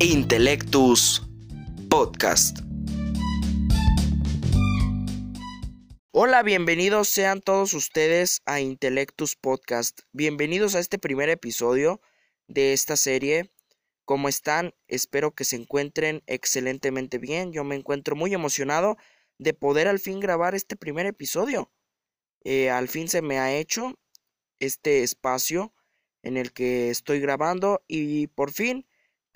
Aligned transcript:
Intellectus 0.00 1.28
Podcast. 1.90 2.60
Hola, 6.12 6.44
bienvenidos 6.44 7.08
sean 7.08 7.40
todos 7.40 7.74
ustedes 7.74 8.40
a 8.46 8.60
Intellectus 8.60 9.34
Podcast. 9.34 10.02
Bienvenidos 10.12 10.76
a 10.76 10.78
este 10.78 11.00
primer 11.00 11.30
episodio 11.30 12.00
de 12.46 12.74
esta 12.74 12.96
serie. 12.96 13.50
¿Cómo 14.04 14.28
están? 14.28 14.72
Espero 14.86 15.34
que 15.34 15.42
se 15.42 15.56
encuentren 15.56 16.22
excelentemente 16.28 17.18
bien. 17.18 17.52
Yo 17.52 17.64
me 17.64 17.74
encuentro 17.74 18.14
muy 18.14 18.32
emocionado 18.32 18.98
de 19.38 19.52
poder 19.52 19.88
al 19.88 19.98
fin 19.98 20.20
grabar 20.20 20.54
este 20.54 20.76
primer 20.76 21.06
episodio. 21.06 21.72
Eh, 22.44 22.70
al 22.70 22.86
fin 22.86 23.08
se 23.08 23.20
me 23.20 23.40
ha 23.40 23.52
hecho 23.52 23.98
este 24.60 25.02
espacio 25.02 25.74
en 26.22 26.36
el 26.36 26.52
que 26.52 26.88
estoy 26.90 27.18
grabando 27.18 27.82
y 27.88 28.28
por 28.28 28.52
fin 28.52 28.86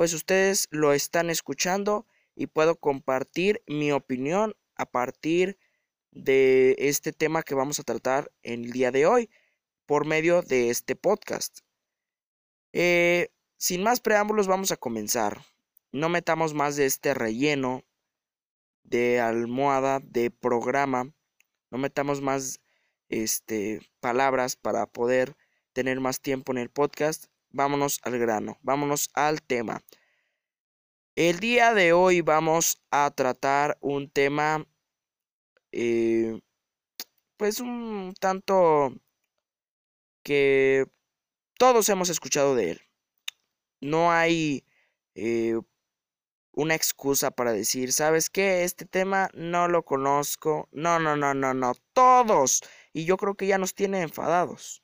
pues 0.02 0.14
ustedes 0.14 0.66
lo 0.72 0.92
están 0.92 1.30
escuchando 1.30 2.08
y 2.34 2.48
puedo 2.48 2.74
compartir 2.74 3.62
mi 3.68 3.92
opinión 3.92 4.56
a 4.74 4.84
partir 4.84 5.60
de 6.10 6.74
este 6.76 7.12
tema 7.12 7.44
que 7.44 7.54
vamos 7.54 7.78
a 7.78 7.84
tratar 7.84 8.32
en 8.42 8.64
el 8.64 8.72
día 8.72 8.90
de 8.90 9.06
hoy 9.06 9.30
por 9.86 10.04
medio 10.04 10.42
de 10.42 10.70
este 10.70 10.96
podcast. 10.96 11.60
Eh, 12.72 13.28
sin 13.58 13.84
más 13.84 14.00
preámbulos 14.00 14.48
vamos 14.48 14.72
a 14.72 14.76
comenzar. 14.76 15.40
No 15.92 16.08
metamos 16.08 16.52
más 16.52 16.74
de 16.74 16.86
este 16.86 17.14
relleno 17.14 17.84
de 18.82 19.20
almohada 19.20 20.00
de 20.00 20.32
programa. 20.32 21.14
No 21.70 21.78
metamos 21.78 22.20
más 22.20 22.60
este, 23.08 23.88
palabras 24.00 24.56
para 24.56 24.86
poder 24.86 25.36
tener 25.72 26.00
más 26.00 26.20
tiempo 26.20 26.50
en 26.50 26.58
el 26.58 26.70
podcast. 26.70 27.26
Vámonos 27.52 28.00
al 28.02 28.18
grano, 28.18 28.58
vámonos 28.62 29.10
al 29.14 29.42
tema. 29.42 29.82
El 31.14 31.40
día 31.40 31.74
de 31.74 31.92
hoy 31.92 32.22
vamos 32.22 32.82
a 32.90 33.10
tratar 33.10 33.76
un 33.82 34.08
tema, 34.08 34.66
eh, 35.70 36.40
pues 37.36 37.60
un 37.60 38.14
tanto 38.18 38.94
que 40.22 40.86
todos 41.58 41.88
hemos 41.90 42.08
escuchado 42.08 42.54
de 42.54 42.72
él. 42.72 42.80
No 43.80 44.10
hay 44.10 44.64
eh, 45.14 45.60
una 46.52 46.74
excusa 46.74 47.30
para 47.30 47.52
decir, 47.52 47.92
¿sabes 47.92 48.30
qué? 48.30 48.64
Este 48.64 48.86
tema 48.86 49.28
no 49.34 49.68
lo 49.68 49.84
conozco. 49.84 50.68
No, 50.72 50.98
no, 50.98 51.16
no, 51.16 51.34
no, 51.34 51.52
no. 51.54 51.74
Todos. 51.92 52.62
Y 52.92 53.04
yo 53.04 53.16
creo 53.16 53.34
que 53.34 53.46
ya 53.46 53.58
nos 53.58 53.74
tiene 53.74 54.02
enfadados. 54.02 54.81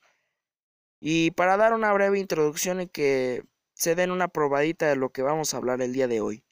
Y 0.99 1.31
para 1.31 1.57
dar 1.57 1.73
una 1.73 1.93
breve 1.93 2.19
introducción 2.19 2.81
y 2.81 2.87
que 2.87 3.43
se 3.73 3.95
den 3.95 4.11
una 4.11 4.27
probadita 4.27 4.87
de 4.89 4.95
lo 4.97 5.09
que 5.11 5.21
vamos 5.21 5.53
a 5.53 5.57
hablar 5.57 5.81
el 5.81 5.93
día 5.93 6.07
de 6.07 6.19
hoy. 6.21 6.43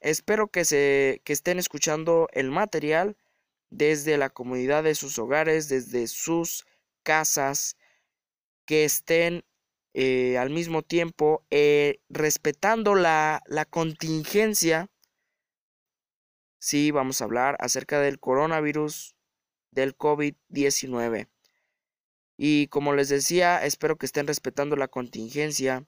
Espero 0.00 0.48
que, 0.48 0.64
se, 0.64 1.20
que 1.24 1.32
estén 1.32 1.58
escuchando 1.58 2.28
el 2.32 2.50
material 2.50 3.16
desde 3.70 4.18
la 4.18 4.30
comunidad 4.30 4.84
de 4.84 4.94
sus 4.94 5.18
hogares, 5.18 5.68
desde 5.68 6.06
sus 6.06 6.66
casas, 7.02 7.76
que 8.66 8.84
estén 8.84 9.44
eh, 9.94 10.38
al 10.38 10.50
mismo 10.50 10.82
tiempo 10.82 11.44
eh, 11.50 12.00
respetando 12.08 12.94
la, 12.94 13.42
la 13.46 13.64
contingencia. 13.64 14.88
Sí, 16.60 16.90
vamos 16.90 17.20
a 17.20 17.24
hablar 17.24 17.56
acerca 17.58 18.00
del 18.00 18.20
coronavirus 18.20 19.16
del 19.72 19.96
COVID-19. 19.96 21.31
Y 22.44 22.66
como 22.66 22.92
les 22.92 23.08
decía, 23.08 23.64
espero 23.64 23.98
que 23.98 24.04
estén 24.04 24.26
respetando 24.26 24.74
la 24.74 24.88
contingencia, 24.88 25.86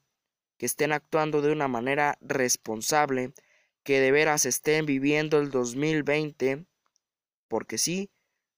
que 0.56 0.66
estén 0.66 0.92
actuando 0.92 1.42
de 1.42 1.50
una 1.50 1.66
manera 1.66 2.16
responsable, 2.20 3.34
que 3.83 3.98
de 3.98 4.12
veras 4.12 4.47
estén 4.47 4.86
viviendo 4.86 5.41
el 5.41 5.50
2020, 5.50 6.65
porque 7.48 7.76
sí, 7.76 8.09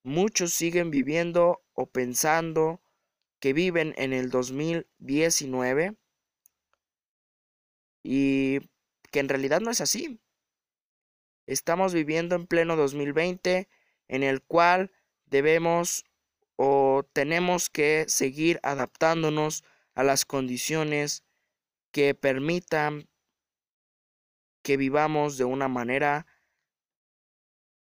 muchos 0.03 0.53
siguen 0.53 0.91
viviendo 0.91 1.65
o 1.73 1.87
pensando 1.87 2.83
que 3.41 3.55
viven 3.55 3.95
en 3.97 4.13
el 4.13 4.28
2019 4.28 5.97
y 8.03 8.59
que 9.11 9.21
en 9.21 9.31
realidad 9.31 9.63
no 9.63 9.71
es 9.71 9.81
así. 9.81 10.21
Estamos 11.47 11.95
viviendo 11.95 12.34
en 12.34 12.47
pleno 12.47 12.77
2020 12.77 13.71
en 14.09 14.23
el 14.23 14.43
cual 14.43 14.93
debemos 15.25 16.05
o 16.56 17.06
tenemos 17.12 17.71
que 17.71 18.06
seguir 18.09 18.59
adaptándonos 18.62 19.65
a 19.94 20.03
las 20.03 20.25
condiciones 20.25 21.25
que 21.93 22.15
permitan 22.15 23.09
que 24.62 24.77
vivamos 24.77 25.39
de 25.39 25.45
una 25.45 25.69
manera 25.69 26.27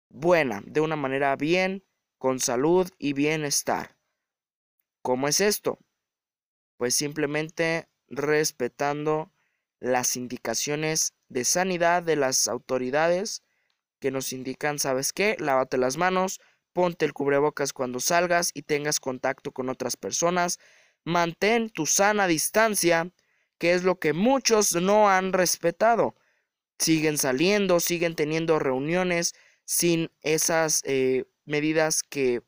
buena, 0.08 0.62
de 0.64 0.80
una 0.80 0.96
manera 0.96 1.36
bien, 1.36 1.84
con 2.18 2.40
salud 2.40 2.90
y 2.98 3.12
bienestar. 3.12 3.96
¿Cómo 5.02 5.28
es 5.28 5.40
esto? 5.40 5.78
Pues 6.76 6.94
simplemente 6.94 7.88
respetando 8.08 9.32
las 9.78 10.16
indicaciones 10.16 11.14
de 11.28 11.44
sanidad 11.44 12.02
de 12.02 12.16
las 12.16 12.48
autoridades 12.48 13.42
que 14.00 14.10
nos 14.10 14.32
indican, 14.32 14.78
¿sabes 14.78 15.12
qué? 15.12 15.36
Lávate 15.38 15.78
las 15.78 15.96
manos, 15.96 16.40
ponte 16.72 17.04
el 17.04 17.12
cubrebocas 17.12 17.72
cuando 17.72 18.00
salgas 18.00 18.50
y 18.54 18.62
tengas 18.62 19.00
contacto 19.00 19.52
con 19.52 19.68
otras 19.68 19.96
personas, 19.96 20.58
mantén 21.04 21.70
tu 21.70 21.86
sana 21.86 22.26
distancia, 22.26 23.10
que 23.58 23.74
es 23.74 23.84
lo 23.84 23.98
que 23.98 24.12
muchos 24.12 24.74
no 24.74 25.08
han 25.10 25.32
respetado. 25.32 26.16
Siguen 26.78 27.18
saliendo, 27.18 27.80
siguen 27.80 28.14
teniendo 28.16 28.58
reuniones 28.58 29.34
sin 29.64 30.10
esas 30.22 30.82
eh, 30.84 31.24
medidas 31.44 32.02
que 32.02 32.42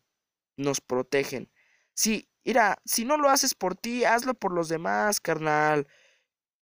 nos 0.57 0.81
protegen. 0.81 1.51
Sí, 1.95 2.29
Mira, 2.45 2.79
si 2.85 3.05
no 3.05 3.17
lo 3.17 3.29
haces 3.29 3.55
por 3.55 3.77
ti, 3.77 4.05
hazlo 4.05 4.35
por 4.35 4.53
los 4.53 4.69
demás, 4.69 5.21
carnal. 5.21 5.87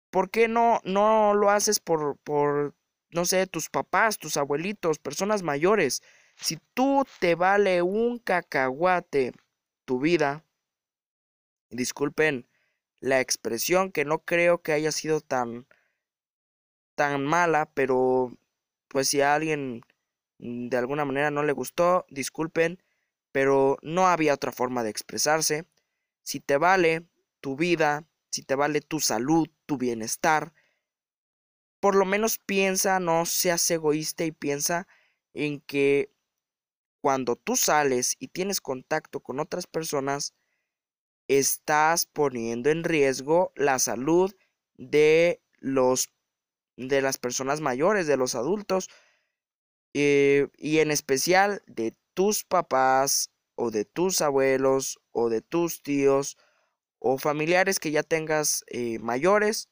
¿Por 0.09 0.29
qué 0.29 0.47
no, 0.47 0.79
no 0.83 1.33
lo 1.33 1.49
haces 1.49 1.79
por, 1.79 2.17
por, 2.19 2.75
no 3.11 3.25
sé, 3.25 3.47
tus 3.47 3.69
papás, 3.69 4.17
tus 4.17 4.37
abuelitos, 4.37 4.99
personas 4.99 5.41
mayores? 5.41 6.03
Si 6.35 6.59
tú 6.73 7.05
te 7.19 7.35
vale 7.35 7.81
un 7.81 8.19
cacahuate 8.19 9.33
tu 9.85 9.99
vida, 9.99 10.43
disculpen 11.69 12.47
la 12.99 13.19
expresión 13.19 13.91
que 13.91 14.05
no 14.05 14.19
creo 14.19 14.61
que 14.61 14.73
haya 14.73 14.91
sido 14.91 15.21
tan, 15.21 15.67
tan 16.95 17.25
mala, 17.25 17.69
pero 17.73 18.31
pues 18.87 19.09
si 19.09 19.21
a 19.21 19.35
alguien 19.35 19.81
de 20.37 20.77
alguna 20.77 21.05
manera 21.05 21.31
no 21.31 21.43
le 21.43 21.53
gustó, 21.53 22.05
disculpen 22.09 22.81
pero 23.33 23.77
no 23.81 24.07
había 24.07 24.35
otra 24.35 24.53
forma 24.53 24.83
de 24.83 24.91
expresarse. 24.91 25.65
Si 26.21 26.39
te 26.39 26.55
vale 26.55 27.07
tu 27.41 27.57
vida, 27.57 28.05
si 28.29 28.43
te 28.43 28.55
vale 28.55 28.79
tu 28.79 29.01
salud, 29.01 29.49
tu 29.65 29.77
bienestar, 29.77 30.53
por 31.81 31.95
lo 31.95 32.05
menos 32.05 32.37
piensa, 32.37 33.01
no 33.01 33.25
seas 33.25 33.69
egoísta 33.71 34.23
y 34.23 34.31
piensa 34.31 34.87
en 35.33 35.59
que 35.59 36.11
cuando 37.03 37.35
tú 37.35 37.57
sales 37.57 38.15
y 38.17 38.29
tienes 38.29 38.61
contacto 38.61 39.19
con 39.19 39.41
otras 39.41 39.67
personas, 39.67 40.33
estás 41.27 42.05
poniendo 42.05 42.69
en 42.69 42.85
riesgo 42.85 43.51
la 43.57 43.77
salud 43.79 44.33
de 44.75 45.43
los 45.59 46.13
de 46.77 47.01
las 47.01 47.17
personas 47.17 47.59
mayores, 47.59 48.07
de 48.07 48.15
los 48.15 48.35
adultos, 48.35 48.89
eh, 49.93 50.47
y 50.57 50.79
en 50.79 50.91
especial 50.91 51.61
de 51.67 51.93
tus 52.13 52.45
papás 52.45 53.31
o 53.55 53.69
de 53.69 53.83
tus 53.83 54.21
abuelos 54.21 55.01
o 55.11 55.27
de 55.27 55.41
tus 55.41 55.83
tíos 55.83 56.37
o 56.99 57.17
familiares 57.17 57.81
que 57.81 57.91
ya 57.91 58.03
tengas 58.03 58.63
eh, 58.67 58.97
mayores, 58.99 59.67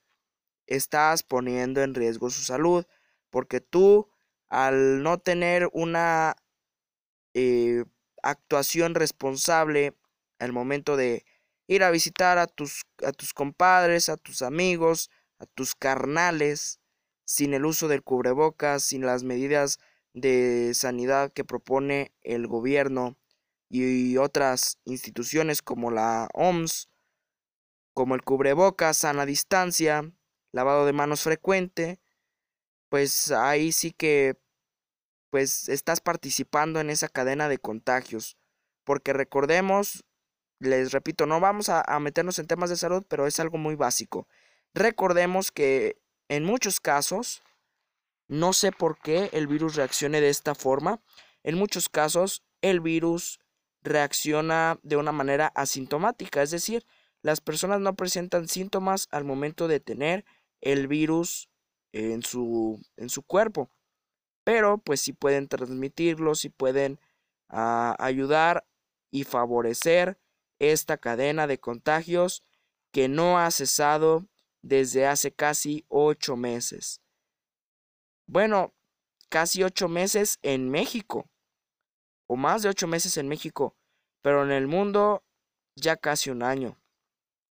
estás 0.68 1.24
poniendo 1.24 1.82
en 1.82 1.96
riesgo 1.96 2.30
su 2.30 2.42
salud 2.42 2.86
porque 3.30 3.62
tú 3.62 4.10
al 4.50 5.02
no 5.02 5.18
tener 5.18 5.70
una 5.72 6.36
eh, 7.34 7.84
actuación 8.24 8.96
responsable 8.96 9.94
al 10.40 10.54
momento 10.54 10.98
de 10.98 11.26
ir 11.68 11.84
a 11.84 11.92
visitar 11.92 12.38
a 12.38 12.48
tus, 12.48 12.84
a 13.06 13.12
tus 13.12 13.34
compadres, 13.34 14.10
a 14.10 14.18
tus 14.18 14.42
amigos, 14.42 15.10
a 15.40 15.46
tus 15.46 15.76
carnales, 15.76 16.80
sin 17.26 17.54
el 17.54 17.66
uso 17.66 17.88
del 17.88 18.04
cubrebocas, 18.04 18.84
sin 18.84 19.06
las 19.06 19.24
medidas 19.24 19.80
de 20.14 20.74
sanidad 20.74 21.32
que 21.32 21.46
propone 21.46 22.12
el 22.22 22.48
gobierno 22.48 23.18
y 23.70 24.18
otras 24.18 24.80
instituciones 24.84 25.62
como 25.62 25.92
la 25.92 26.28
OMS, 26.34 26.90
como 27.94 28.16
el 28.16 28.24
cubrebocas, 28.24 28.98
sana 28.98 29.26
distancia, 29.26 30.12
lavado 30.52 30.86
de 30.86 30.92
manos 30.92 31.22
frecuente, 31.22 32.02
pues 32.90 33.32
ahí 33.32 33.72
sí 33.72 33.92
que 33.92 34.38
pues 35.32 35.70
estás 35.70 36.02
participando 36.02 36.80
en 36.80 36.92
esa 36.92 37.08
cadena 37.08 37.50
de 37.50 37.58
contagios. 37.58 38.38
Porque 38.84 39.14
recordemos, 39.14 40.04
les 40.60 40.92
repito, 40.92 41.26
no 41.26 41.40
vamos 41.40 41.70
a, 41.70 41.84
meternos 42.00 42.38
en 42.38 42.48
temas 42.48 42.70
de 42.70 42.76
salud, 42.76 43.04
pero 43.08 43.26
es 43.26 43.40
algo 43.40 43.58
muy 43.58 43.76
básico. 43.76 44.28
Recordemos 44.74 45.52
que 45.52 45.98
en 46.28 46.44
muchos 46.44 46.80
casos, 46.80 47.42
no 48.28 48.54
sé 48.54 48.72
por 48.72 49.00
qué 49.00 49.30
el 49.34 49.48
virus 49.48 49.76
reaccione 49.76 50.22
de 50.22 50.30
esta 50.30 50.54
forma. 50.54 51.02
En 51.44 51.58
muchos 51.58 51.90
casos, 51.90 52.44
el 52.62 52.82
virus 52.82 53.40
reacciona 53.82 54.80
de 54.84 54.98
una 54.98 55.12
manera 55.12 55.48
asintomática, 55.56 56.44
es 56.44 56.52
decir, 56.52 56.86
las 57.22 57.42
personas 57.42 57.80
no 57.80 57.96
presentan 57.96 58.48
síntomas 58.48 59.08
al 59.12 59.24
momento 59.24 59.68
de 59.68 59.80
tener 59.80 60.26
el 60.60 60.88
virus 60.88 61.50
en 61.92 62.22
su, 62.24 62.82
en 62.98 63.10
su 63.10 63.24
cuerpo, 63.24 63.70
pero 64.44 64.78
pues 64.78 65.02
sí 65.02 65.14
pueden 65.14 65.48
transmitirlo, 65.48 66.36
sí 66.36 66.50
pueden 66.50 67.00
ah, 67.50 67.96
ayudar 68.00 68.66
y 69.12 69.24
favorecer 69.24 70.20
esta 70.60 70.98
cadena 70.98 71.48
de 71.48 71.60
contagios 71.60 72.44
que 72.92 73.08
no 73.08 73.40
ha 73.40 73.50
cesado 73.52 74.28
desde 74.62 75.08
hace 75.08 75.32
casi 75.32 75.86
ocho 75.88 76.36
meses. 76.36 77.02
Bueno, 78.28 78.74
casi 79.30 79.64
ocho 79.64 79.88
meses 79.88 80.40
en 80.42 80.70
México, 80.70 81.30
o 82.28 82.36
más 82.36 82.62
de 82.62 82.70
ocho 82.70 82.88
meses 82.88 83.18
en 83.18 83.28
México, 83.28 83.76
pero 84.22 84.44
en 84.44 84.52
el 84.52 84.68
mundo 84.68 85.24
ya 85.76 85.98
casi 85.98 86.30
un 86.30 86.44
año. 86.44 86.78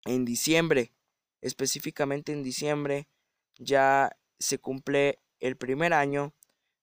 En 0.05 0.25
diciembre, 0.25 0.95
específicamente 1.41 2.33
en 2.33 2.43
diciembre, 2.43 3.09
ya 3.59 4.17
se 4.39 4.59
cumple 4.59 5.19
el 5.41 5.57
primer 5.57 5.93
año 5.93 6.35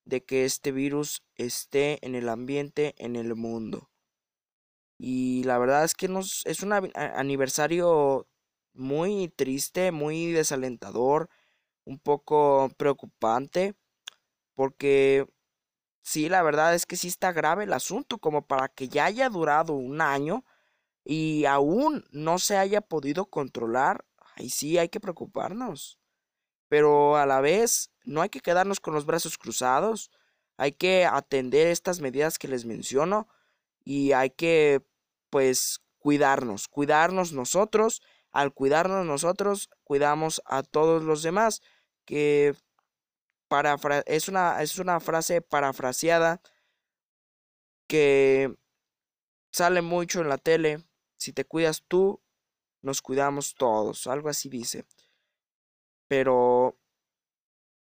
de 0.09 0.23
que 0.25 0.43
este 0.45 0.71
virus 0.71 1.23
esté 1.35 2.05
en 2.05 2.15
el 2.15 2.29
ambiente 2.29 2.95
en 2.97 3.15
el 3.15 3.35
mundo. 3.35 3.89
Y 4.97 5.43
la 5.43 5.57
verdad 5.59 5.85
es 5.85 5.93
que 5.93 6.09
nos, 6.09 6.45
es 6.45 6.61
un 6.63 6.73
aniversario 6.73 8.27
muy 8.73 9.29
triste, 9.29 9.91
muy 9.91 10.31
desalentador, 10.31 11.29
un 11.85 11.99
poco 11.99 12.69
preocupante, 12.77 13.75
porque 14.55 15.27
sí, 16.01 16.29
la 16.29 16.41
verdad 16.43 16.75
es 16.75 16.85
que 16.85 16.97
sí 16.97 17.07
está 17.07 17.31
grave 17.31 17.65
el 17.65 17.73
asunto, 17.73 18.17
como 18.17 18.45
para 18.47 18.67
que 18.69 18.89
ya 18.89 19.05
haya 19.05 19.29
durado 19.29 19.73
un 19.73 20.01
año 20.01 20.43
y 21.05 21.45
aún 21.45 22.05
no 22.11 22.39
se 22.39 22.57
haya 22.57 22.81
podido 22.81 23.27
controlar, 23.27 24.05
ahí 24.35 24.49
sí 24.49 24.77
hay 24.77 24.89
que 24.89 24.99
preocuparnos. 24.99 25.99
Pero 26.69 27.17
a 27.17 27.25
la 27.25 27.41
vez 27.41 27.91
no 28.05 28.21
hay 28.21 28.29
que 28.29 28.39
quedarnos 28.39 28.79
con 28.79 28.93
los 28.93 29.05
brazos 29.05 29.37
cruzados, 29.37 30.11
hay 30.57 30.71
que 30.71 31.05
atender 31.05 31.67
estas 31.67 31.99
medidas 31.99 32.39
que 32.39 32.47
les 32.47 32.65
menciono 32.65 33.27
y 33.83 34.13
hay 34.13 34.29
que 34.29 34.81
pues 35.29 35.81
cuidarnos, 35.99 36.67
cuidarnos 36.67 37.33
nosotros, 37.33 38.01
al 38.31 38.53
cuidarnos 38.53 39.05
nosotros, 39.05 39.69
cuidamos 39.83 40.41
a 40.45 40.63
todos 40.63 41.03
los 41.03 41.23
demás, 41.23 41.61
que 42.05 42.55
es, 44.05 44.29
una, 44.29 44.61
es 44.61 44.79
una 44.79 44.99
frase 44.99 45.41
parafraseada 45.41 46.41
que 47.87 48.55
sale 49.51 49.81
mucho 49.81 50.21
en 50.21 50.29
la 50.29 50.37
tele, 50.37 50.83
si 51.17 51.33
te 51.33 51.45
cuidas 51.45 51.83
tú, 51.87 52.21
nos 52.81 53.01
cuidamos 53.01 53.55
todos, 53.55 54.07
algo 54.07 54.29
así 54.29 54.49
dice. 54.49 54.85
Pero 56.09 56.77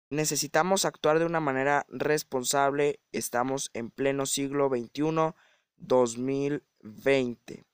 necesitamos 0.09 0.85
actuar 0.85 1.19
de 1.19 1.25
una 1.25 1.39
manera 1.39 1.85
responsable, 1.89 2.99
estamos 3.11 3.69
en 3.73 3.91
pleno 3.91 4.25
siglo 4.25 4.69
XXI, 4.69 5.35
2020. 5.77 7.65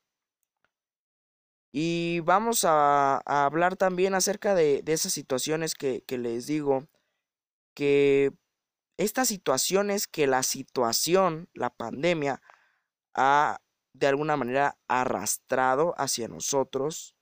Y 1.71 2.19
vamos 2.21 2.65
a, 2.65 3.19
hablar 3.19 3.77
también 3.77 4.13
acerca 4.13 4.55
de, 4.55 4.83
esas 4.87 5.13
situaciones 5.13 5.75
que, 5.75 6.01
que 6.01 6.17
les 6.17 6.47
digo, 6.47 6.87
que 7.73 8.33
estas 8.97 9.29
situaciones 9.29 10.07
que 10.07 10.27
la 10.27 10.43
situación, 10.43 11.49
la 11.53 11.69
pandemia, 11.69 12.41
ha 13.13 13.61
de 13.93 14.07
alguna 14.07 14.37
manera 14.37 14.77
arrastrado 14.87 15.93
hacia 15.97 16.27
nosotros, 16.27 17.15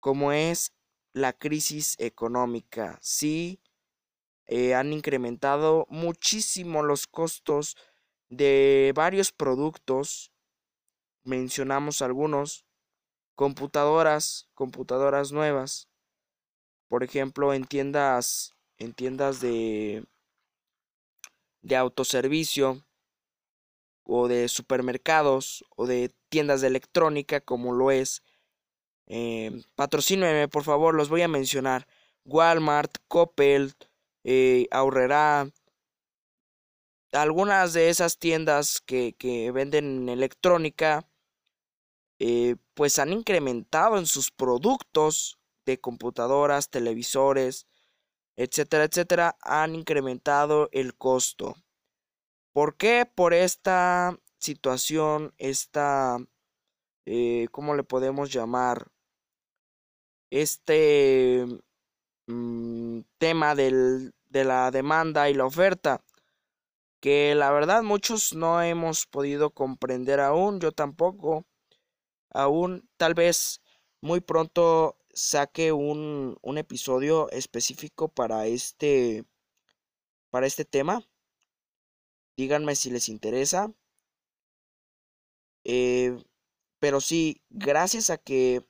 como 0.00 0.32
es 0.32 0.72
la 1.18 1.32
crisis 1.32 1.96
económica. 1.98 2.98
Sí, 3.02 3.60
eh, 4.46 4.74
han 4.74 4.92
incrementado 4.92 5.86
muchísimo 5.90 6.82
los 6.82 7.06
costos 7.06 7.76
de 8.30 8.92
varios 8.94 9.32
productos. 9.32 10.32
Mencionamos 11.24 12.00
algunos. 12.02 12.64
Computadoras, 13.34 14.48
computadoras 14.54 15.30
nuevas. 15.30 15.88
Por 16.88 17.04
ejemplo, 17.04 17.52
en 17.52 17.66
tiendas, 17.66 18.56
en 18.78 18.94
tiendas 18.94 19.40
de, 19.40 20.04
de 21.62 21.76
autoservicio 21.76 22.84
o 24.02 24.26
de 24.26 24.48
supermercados 24.48 25.64
o 25.76 25.86
de 25.86 26.10
tiendas 26.30 26.62
de 26.62 26.68
electrónica 26.68 27.40
como 27.42 27.74
lo 27.74 27.90
es. 27.90 28.22
Eh, 29.08 29.62
por 30.50 30.64
favor, 30.64 30.94
los 30.94 31.08
voy 31.08 31.22
a 31.22 31.28
mencionar. 31.28 31.86
Walmart, 32.24 32.94
Coppel, 33.08 33.74
eh, 34.24 34.68
Ahorrera. 34.70 35.50
Algunas 37.12 37.72
de 37.72 37.88
esas 37.88 38.18
tiendas 38.18 38.80
que, 38.80 39.14
que 39.14 39.50
venden 39.50 40.10
electrónica, 40.10 41.08
eh, 42.18 42.56
pues 42.74 42.98
han 42.98 43.12
incrementado 43.12 43.96
en 43.98 44.06
sus 44.06 44.30
productos 44.30 45.38
de 45.64 45.80
computadoras, 45.80 46.68
televisores, 46.68 47.66
etcétera, 48.36 48.84
etcétera, 48.84 49.36
han 49.40 49.74
incrementado 49.74 50.68
el 50.72 50.94
costo. 50.96 51.56
¿Por 52.52 52.76
qué? 52.76 53.06
Por 53.06 53.34
esta 53.34 54.18
situación, 54.38 55.34
esta, 55.38 56.18
eh, 57.06 57.48
¿cómo 57.52 57.74
le 57.74 57.84
podemos 57.84 58.32
llamar? 58.32 58.90
Este 60.30 61.44
mm, 62.26 63.00
tema 63.18 63.54
del, 63.54 64.12
de 64.26 64.44
la 64.44 64.70
demanda 64.70 65.30
y 65.30 65.34
la 65.34 65.46
oferta, 65.46 66.04
que 67.00 67.34
la 67.34 67.50
verdad 67.52 67.82
muchos 67.82 68.34
no 68.34 68.62
hemos 68.62 69.06
podido 69.06 69.50
comprender 69.50 70.20
aún, 70.20 70.60
yo 70.60 70.72
tampoco, 70.72 71.46
aún 72.30 72.88
tal 72.96 73.14
vez 73.14 73.62
muy 74.00 74.20
pronto 74.20 74.96
saque 75.14 75.72
un, 75.72 76.36
un 76.42 76.58
episodio 76.58 77.30
específico 77.30 78.08
para 78.08 78.46
este, 78.46 79.24
para 80.30 80.46
este 80.46 80.64
tema 80.64 81.04
Díganme 82.38 82.76
si 82.76 82.90
les 82.90 83.08
interesa. 83.08 83.74
Eh, 85.64 86.16
pero 86.78 87.00
sí, 87.00 87.42
gracias 87.50 88.10
a 88.10 88.18
que 88.18 88.64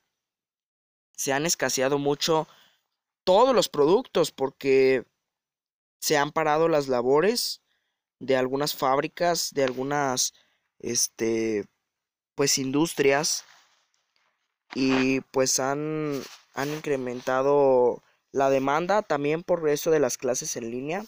se 1.19 1.33
han 1.33 1.47
escaseado 1.47 1.99
mucho 1.99 2.47
todos 3.25 3.55
los 3.55 3.69
productos 3.69 4.31
porque 4.31 5.05
se 5.99 6.17
han 6.17 6.31
parado 6.31 6.69
las 6.69 6.87
labores 6.87 7.61
de 8.21 8.37
algunas 8.37 8.77
fábricas, 8.77 9.53
de 9.53 9.65
algunas 9.65 10.33
este 10.79 11.67
pues 12.37 12.57
industrias 12.59 13.45
y 14.75 15.21
pues 15.33 15.59
han 15.59 16.23
han 16.55 16.69
incrementado 16.71 18.03
la 18.31 18.49
demanda 18.49 19.03
también 19.03 19.43
por 19.43 19.69
eso 19.69 19.91
de 19.91 19.99
las 19.99 20.19
clases 20.19 20.57
en 20.57 20.71
línea 20.71 21.05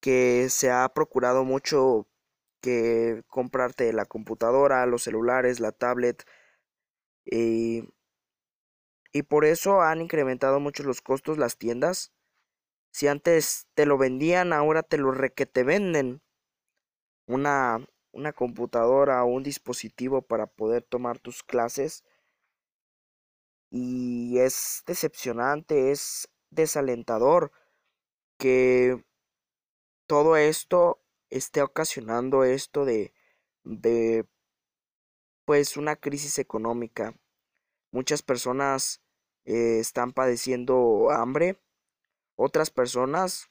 que 0.00 0.48
se 0.48 0.70
ha 0.70 0.88
procurado 0.88 1.44
mucho 1.44 2.06
que 2.62 3.24
comprarte 3.28 3.92
la 3.92 4.06
computadora, 4.06 4.86
los 4.86 5.02
celulares, 5.02 5.60
la 5.60 5.72
tablet 5.72 6.24
y, 7.26 7.84
y 9.12 9.22
por 9.22 9.44
eso 9.44 9.80
han 9.82 10.00
incrementado 10.00 10.60
mucho 10.60 10.82
los 10.82 11.00
costos 11.00 11.38
las 11.38 11.56
tiendas. 11.56 12.12
Si 12.92 13.06
antes 13.08 13.66
te 13.74 13.86
lo 13.86 13.98
vendían, 13.98 14.52
ahora 14.52 14.82
te 14.82 14.98
lo 14.98 15.12
re 15.12 15.32
que 15.32 15.46
te 15.46 15.64
venden. 15.64 16.22
Una, 17.26 17.86
una 18.12 18.32
computadora 18.32 19.22
o 19.24 19.28
un 19.28 19.42
dispositivo 19.42 20.22
para 20.22 20.46
poder 20.46 20.82
tomar 20.82 21.18
tus 21.18 21.42
clases. 21.42 22.04
Y 23.70 24.38
es 24.38 24.82
decepcionante, 24.86 25.90
es 25.90 26.28
desalentador 26.50 27.52
que 28.38 29.04
todo 30.06 30.36
esto 30.36 31.02
esté 31.30 31.62
ocasionando 31.62 32.44
esto 32.44 32.84
de, 32.84 33.12
de 33.64 34.26
pues 35.44 35.76
una 35.76 35.96
crisis 35.96 36.38
económica. 36.38 37.14
Muchas 37.98 38.22
personas 38.22 39.02
eh, 39.44 39.80
están 39.80 40.12
padeciendo 40.12 41.10
hambre, 41.10 41.60
otras 42.36 42.70
personas 42.70 43.50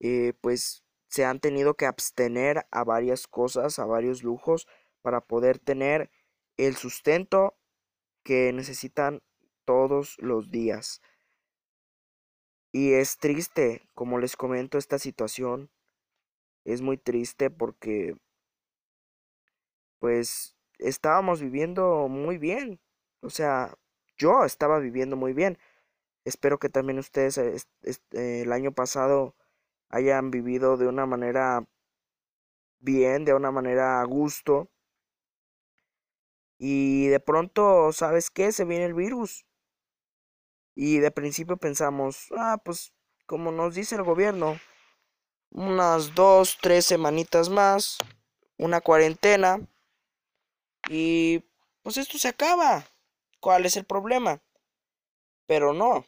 eh, 0.00 0.32
pues 0.40 0.82
se 1.08 1.26
han 1.26 1.40
tenido 1.40 1.74
que 1.74 1.84
abstener 1.84 2.66
a 2.70 2.84
varias 2.84 3.26
cosas, 3.26 3.78
a 3.78 3.84
varios 3.84 4.22
lujos 4.22 4.66
para 5.02 5.20
poder 5.20 5.58
tener 5.58 6.10
el 6.56 6.74
sustento 6.74 7.58
que 8.22 8.50
necesitan 8.54 9.22
todos 9.66 10.16
los 10.20 10.50
días. 10.50 11.02
Y 12.72 12.94
es 12.94 13.18
triste, 13.18 13.90
como 13.92 14.18
les 14.18 14.38
comento, 14.38 14.78
esta 14.78 14.98
situación. 14.98 15.70
Es 16.64 16.80
muy 16.80 16.96
triste 16.96 17.50
porque, 17.50 18.16
pues, 19.98 20.56
estábamos 20.78 21.42
viviendo 21.42 22.08
muy 22.08 22.38
bien. 22.38 22.80
O 23.26 23.30
sea, 23.30 23.76
yo 24.16 24.44
estaba 24.44 24.78
viviendo 24.78 25.16
muy 25.16 25.32
bien. 25.32 25.58
Espero 26.24 26.58
que 26.58 26.68
también 26.68 26.98
ustedes 27.00 27.38
el 28.12 28.52
año 28.52 28.72
pasado 28.72 29.34
hayan 29.88 30.30
vivido 30.30 30.76
de 30.76 30.86
una 30.86 31.06
manera 31.06 31.66
bien, 32.78 33.24
de 33.24 33.34
una 33.34 33.50
manera 33.50 34.00
a 34.00 34.04
gusto. 34.04 34.70
Y 36.58 37.08
de 37.08 37.18
pronto, 37.20 37.92
¿sabes 37.92 38.30
qué? 38.30 38.52
Se 38.52 38.64
viene 38.64 38.84
el 38.86 38.94
virus. 38.94 39.44
Y 40.76 40.98
de 40.98 41.10
principio 41.10 41.56
pensamos, 41.56 42.28
ah, 42.36 42.58
pues 42.64 42.92
como 43.26 43.50
nos 43.50 43.74
dice 43.74 43.96
el 43.96 44.04
gobierno, 44.04 44.56
unas 45.50 46.14
dos, 46.14 46.58
tres 46.62 46.86
semanitas 46.86 47.48
más, 47.48 47.98
una 48.56 48.80
cuarentena. 48.80 49.58
Y 50.88 51.44
pues 51.82 51.96
esto 51.96 52.18
se 52.18 52.28
acaba. 52.28 52.84
¿Cuál 53.46 53.64
es 53.64 53.76
el 53.76 53.84
problema? 53.84 54.42
Pero 55.46 55.72
no. 55.72 56.04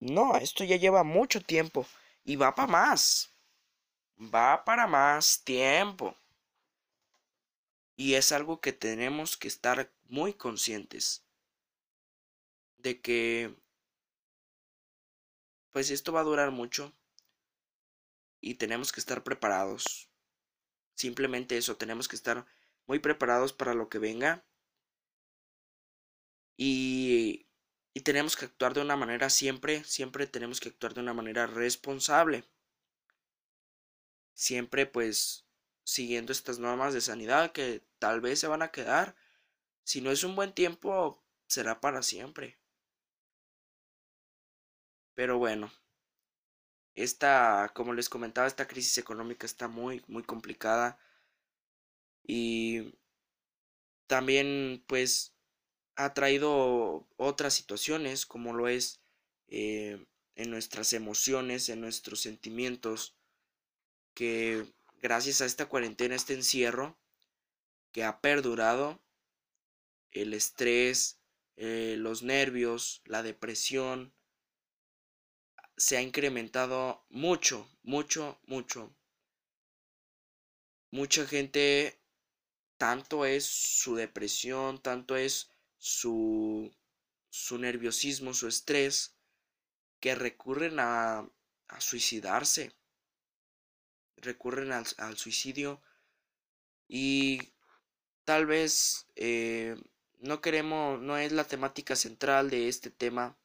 No, 0.00 0.36
esto 0.36 0.62
ya 0.62 0.76
lleva 0.76 1.02
mucho 1.02 1.40
tiempo 1.40 1.86
y 2.24 2.36
va 2.36 2.54
para 2.54 2.70
más. 2.70 3.32
Va 4.18 4.66
para 4.66 4.86
más 4.86 5.42
tiempo. 5.44 6.14
Y 7.96 8.16
es 8.16 8.32
algo 8.32 8.60
que 8.60 8.74
tenemos 8.74 9.38
que 9.38 9.48
estar 9.48 9.90
muy 10.04 10.34
conscientes 10.34 11.24
de 12.76 13.00
que 13.00 13.56
pues 15.70 15.90
esto 15.90 16.12
va 16.12 16.20
a 16.20 16.24
durar 16.24 16.50
mucho 16.50 16.92
y 18.42 18.56
tenemos 18.56 18.92
que 18.92 19.00
estar 19.00 19.24
preparados. 19.24 20.10
Simplemente 20.92 21.56
eso, 21.56 21.78
tenemos 21.78 22.08
que 22.08 22.16
estar 22.16 22.44
muy 22.86 22.98
preparados 22.98 23.54
para 23.54 23.72
lo 23.72 23.88
que 23.88 23.98
venga 23.98 24.44
y, 26.56 27.46
tenemos 28.04 28.36
que 28.36 28.44
actuar 28.46 28.74
de 28.74 28.82
una 28.82 28.96
manera 28.96 29.30
siempre, 29.30 29.82
siempre 29.84 30.26
tenemos 30.26 30.60
que 30.60 30.68
actuar 30.68 30.94
de 30.94 31.00
una 31.00 31.14
manera 31.14 31.46
responsable. 31.46 32.44
Siempre 34.34 34.86
pues 34.86 35.46
siguiendo 35.84 36.32
estas 36.32 36.58
normas 36.58 36.92
de 36.94 37.00
sanidad 37.00 37.52
que 37.52 37.82
tal 37.98 38.20
vez 38.20 38.40
se 38.40 38.48
van 38.48 38.62
a 38.62 38.70
quedar. 38.72 39.16
Si 39.84 40.00
no 40.00 40.10
es 40.10 40.24
un 40.24 40.36
buen 40.36 40.52
tiempo, 40.52 41.22
será 41.46 41.80
para 41.80 42.02
siempre. 42.02 42.58
Pero 45.14 45.38
bueno, 45.38 45.72
esta, 46.94 47.70
como 47.74 47.92
les 47.92 48.08
comentaba, 48.08 48.46
esta 48.46 48.66
crisis 48.68 48.98
económica 48.98 49.46
está 49.46 49.68
muy, 49.68 50.02
muy 50.08 50.22
complicada. 50.24 50.98
Y 52.26 52.94
también 54.06 54.84
pues 54.86 55.33
ha 55.96 56.14
traído 56.14 57.06
otras 57.16 57.54
situaciones 57.54 58.26
como 58.26 58.52
lo 58.52 58.68
es 58.68 59.00
eh, 59.48 60.04
en 60.34 60.50
nuestras 60.50 60.92
emociones, 60.92 61.68
en 61.68 61.80
nuestros 61.80 62.20
sentimientos, 62.20 63.16
que 64.14 64.66
gracias 65.00 65.40
a 65.40 65.46
esta 65.46 65.66
cuarentena, 65.66 66.14
este 66.14 66.34
encierro 66.34 66.96
que 67.92 68.04
ha 68.04 68.20
perdurado, 68.20 69.00
el 70.10 70.34
estrés, 70.34 71.20
eh, 71.56 71.96
los 71.98 72.22
nervios, 72.22 73.02
la 73.04 73.22
depresión, 73.22 74.12
se 75.76 75.96
ha 75.96 76.02
incrementado 76.02 77.04
mucho, 77.08 77.68
mucho, 77.82 78.40
mucho. 78.46 78.94
Mucha 80.90 81.26
gente, 81.26 82.00
tanto 82.76 83.24
es 83.26 83.44
su 83.44 83.96
depresión, 83.96 84.80
tanto 84.80 85.16
es 85.16 85.53
su, 85.84 86.74
su 87.28 87.58
nerviosismo, 87.58 88.32
su 88.32 88.48
estrés, 88.48 89.14
que 90.00 90.14
recurren 90.14 90.80
a, 90.80 91.28
a 91.68 91.80
suicidarse. 91.82 92.72
Recurren 94.16 94.72
al, 94.72 95.18
suicidio 95.18 95.82
y 96.88 97.52
tal 98.24 98.46
vez 98.46 99.08
eh, 99.16 99.76
no 100.20 100.40
queremos, 100.40 101.02
no 101.02 101.18
es 101.18 101.32
la 101.32 101.44
temática 101.44 101.96
central 101.96 102.48
de 102.48 102.68
este 102.68 102.90
tema, 102.90 103.36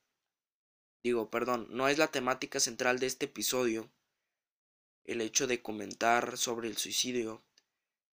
digo, 1.04 1.30
perdón, 1.30 1.68
no 1.72 1.90
es 1.90 1.98
la 1.98 2.08
temática 2.08 2.62
central 2.62 3.00
de 3.00 3.08
este 3.08 3.26
episodio, 3.26 3.92
el 5.04 5.20
hecho 5.20 5.46
de 5.46 5.62
comentar 5.62 6.38
sobre 6.38 6.70
el 6.70 6.78
suicidio, 6.78 7.44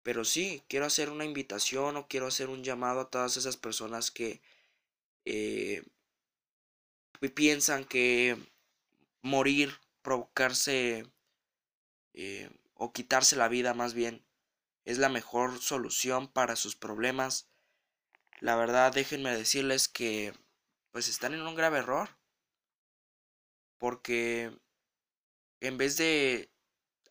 pero 0.02 0.24
sí, 0.24 0.62
quiero 0.68 0.86
hacer 0.86 1.10
una 1.10 1.24
invitación 1.24 1.96
o 1.96 2.08
quiero 2.08 2.26
hacer 2.26 2.48
un 2.48 2.64
llamado 2.64 3.00
a 3.00 3.10
todas 3.10 3.36
esas 3.36 3.56
personas 3.56 4.10
que 4.10 4.40
eh, 5.24 5.82
piensan 7.34 7.84
que 7.84 8.36
morir, 9.22 9.78
provocarse 10.02 11.04
eh, 12.14 12.50
o 12.74 12.92
quitarse 12.92 13.36
la 13.36 13.48
vida 13.48 13.74
más 13.74 13.94
bien, 13.94 14.24
es 14.84 14.98
la 14.98 15.08
mejor 15.08 15.60
solución 15.60 16.28
para 16.28 16.56
sus 16.56 16.76
problemas. 16.76 17.48
La 18.40 18.56
verdad, 18.56 18.92
déjenme 18.92 19.36
decirles 19.36 19.88
que 19.88 20.32
pues 20.90 21.08
están 21.08 21.34
en 21.34 21.42
un 21.42 21.54
grave 21.54 21.78
error. 21.78 22.08
Porque 23.78 24.50
en 25.60 25.78
vez 25.78 25.96
de 25.96 26.49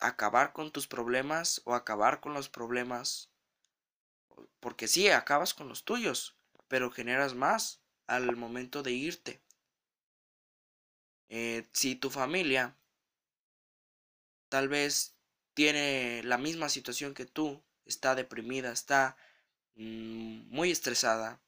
acabar 0.00 0.52
con 0.52 0.72
tus 0.72 0.86
problemas 0.86 1.62
o 1.64 1.74
acabar 1.74 2.20
con 2.20 2.34
los 2.34 2.48
problemas, 2.48 3.30
porque 4.58 4.88
sí, 4.88 5.08
acabas 5.08 5.54
con 5.54 5.68
los 5.68 5.84
tuyos, 5.84 6.36
pero 6.68 6.90
generas 6.90 7.34
más 7.34 7.80
al 8.06 8.36
momento 8.36 8.82
de 8.82 8.92
irte. 8.92 9.40
Eh, 11.28 11.68
si 11.72 11.94
tu 11.94 12.10
familia 12.10 12.76
tal 14.48 14.68
vez 14.68 15.14
tiene 15.54 16.22
la 16.24 16.38
misma 16.38 16.68
situación 16.68 17.14
que 17.14 17.26
tú, 17.26 17.62
está 17.84 18.14
deprimida, 18.14 18.72
está 18.72 19.16
mm, 19.76 20.48
muy 20.48 20.70
estresada, 20.70 21.40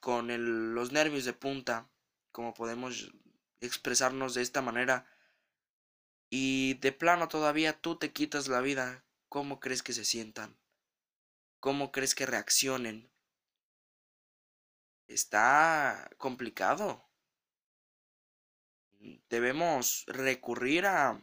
con 0.00 0.74
los 0.74 0.92
nervios 0.92 1.24
de 1.24 1.32
punta, 1.32 1.88
como 2.32 2.54
podemos 2.54 3.12
expresarnos 3.60 4.34
de 4.34 4.42
esta 4.42 4.62
manera, 4.62 5.06
y 6.30 6.74
de 6.74 6.92
plano 6.92 7.28
todavía 7.28 7.80
tú 7.80 7.96
te 7.96 8.12
quitas 8.12 8.48
la 8.48 8.60
vida, 8.60 9.04
¿cómo 9.28 9.60
crees 9.60 9.82
que 9.82 9.92
se 9.92 10.04
sientan? 10.04 10.56
¿Cómo 11.60 11.92
crees 11.92 12.14
que 12.14 12.26
reaccionen? 12.26 13.10
Está 15.06 16.10
complicado 16.18 17.08
debemos 19.28 20.04
recurrir 20.06 20.86
a, 20.86 21.20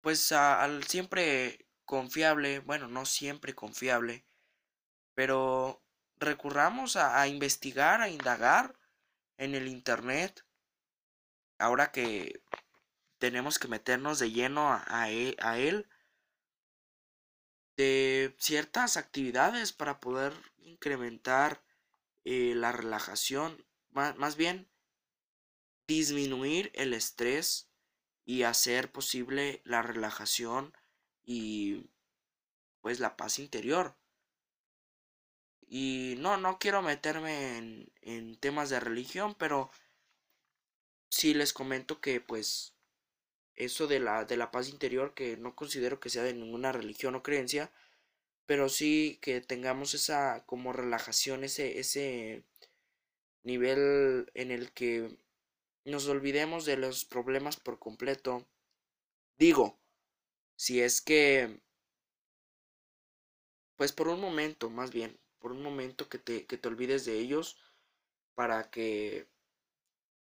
pues 0.00 0.32
al 0.32 0.84
siempre 0.84 1.66
confiable, 1.84 2.60
bueno, 2.60 2.88
no 2.88 3.06
siempre 3.06 3.54
confiable, 3.54 4.24
pero 5.14 5.82
recurramos 6.16 6.96
a, 6.96 7.26
investigar, 7.28 8.00
a 8.00 8.08
indagar 8.08 8.78
en 9.36 9.54
el 9.54 9.68
Internet, 9.68 10.44
ahora 11.58 11.92
que 11.92 12.42
tenemos 13.18 13.58
que 13.58 13.68
meternos 13.68 14.18
de 14.18 14.30
lleno 14.30 14.72
a, 14.72 15.10
e, 15.10 15.36
él, 15.56 15.88
de 17.76 18.34
ciertas 18.38 18.96
actividades 18.96 19.72
para 19.72 20.00
poder 20.00 20.32
incrementar 20.58 21.62
eh, 22.24 22.54
la 22.54 22.72
relajación, 22.72 23.64
más 23.90 24.36
bien 24.36 24.68
disminuir 25.86 26.70
el 26.74 26.94
estrés 26.94 27.68
y 28.24 28.42
hacer 28.42 28.90
posible 28.90 29.60
la 29.64 29.82
relajación 29.82 30.72
y 31.22 31.90
pues 32.80 33.00
la 33.00 33.16
paz 33.16 33.38
interior. 33.38 33.96
Y 35.66 36.14
no, 36.18 36.36
no 36.36 36.58
quiero 36.58 36.82
meterme 36.82 37.58
en, 37.58 37.92
en 38.02 38.36
temas 38.36 38.70
de 38.70 38.80
religión, 38.80 39.34
pero 39.34 39.70
sí 41.10 41.34
les 41.34 41.52
comento 41.52 42.00
que 42.00 42.20
pues 42.20 42.73
eso 43.56 43.86
de 43.86 44.00
la, 44.00 44.24
de 44.24 44.36
la 44.36 44.50
paz 44.50 44.68
interior, 44.68 45.14
que 45.14 45.36
no 45.36 45.54
considero 45.56 46.00
que 46.00 46.10
sea 46.10 46.22
de 46.22 46.34
ninguna 46.34 46.72
religión 46.72 47.14
o 47.14 47.22
creencia, 47.22 47.72
pero 48.46 48.68
sí 48.68 49.18
que 49.22 49.40
tengamos 49.40 49.94
esa 49.94 50.44
como 50.46 50.72
relajación, 50.72 51.44
ese, 51.44 51.78
ese 51.80 52.44
nivel 53.44 54.30
en 54.34 54.50
el 54.50 54.72
que 54.72 55.16
nos 55.84 56.08
olvidemos 56.08 56.64
de 56.64 56.76
los 56.76 57.04
problemas 57.04 57.56
por 57.58 57.78
completo. 57.78 58.46
Digo, 59.38 59.78
si 60.56 60.80
es 60.82 61.00
que, 61.00 61.60
pues 63.76 63.92
por 63.92 64.08
un 64.08 64.20
momento, 64.20 64.68
más 64.70 64.90
bien, 64.90 65.18
por 65.38 65.52
un 65.52 65.62
momento 65.62 66.08
que 66.08 66.18
te, 66.18 66.46
que 66.46 66.58
te 66.58 66.68
olvides 66.68 67.04
de 67.04 67.18
ellos 67.18 67.56
para 68.34 68.70
que 68.70 69.28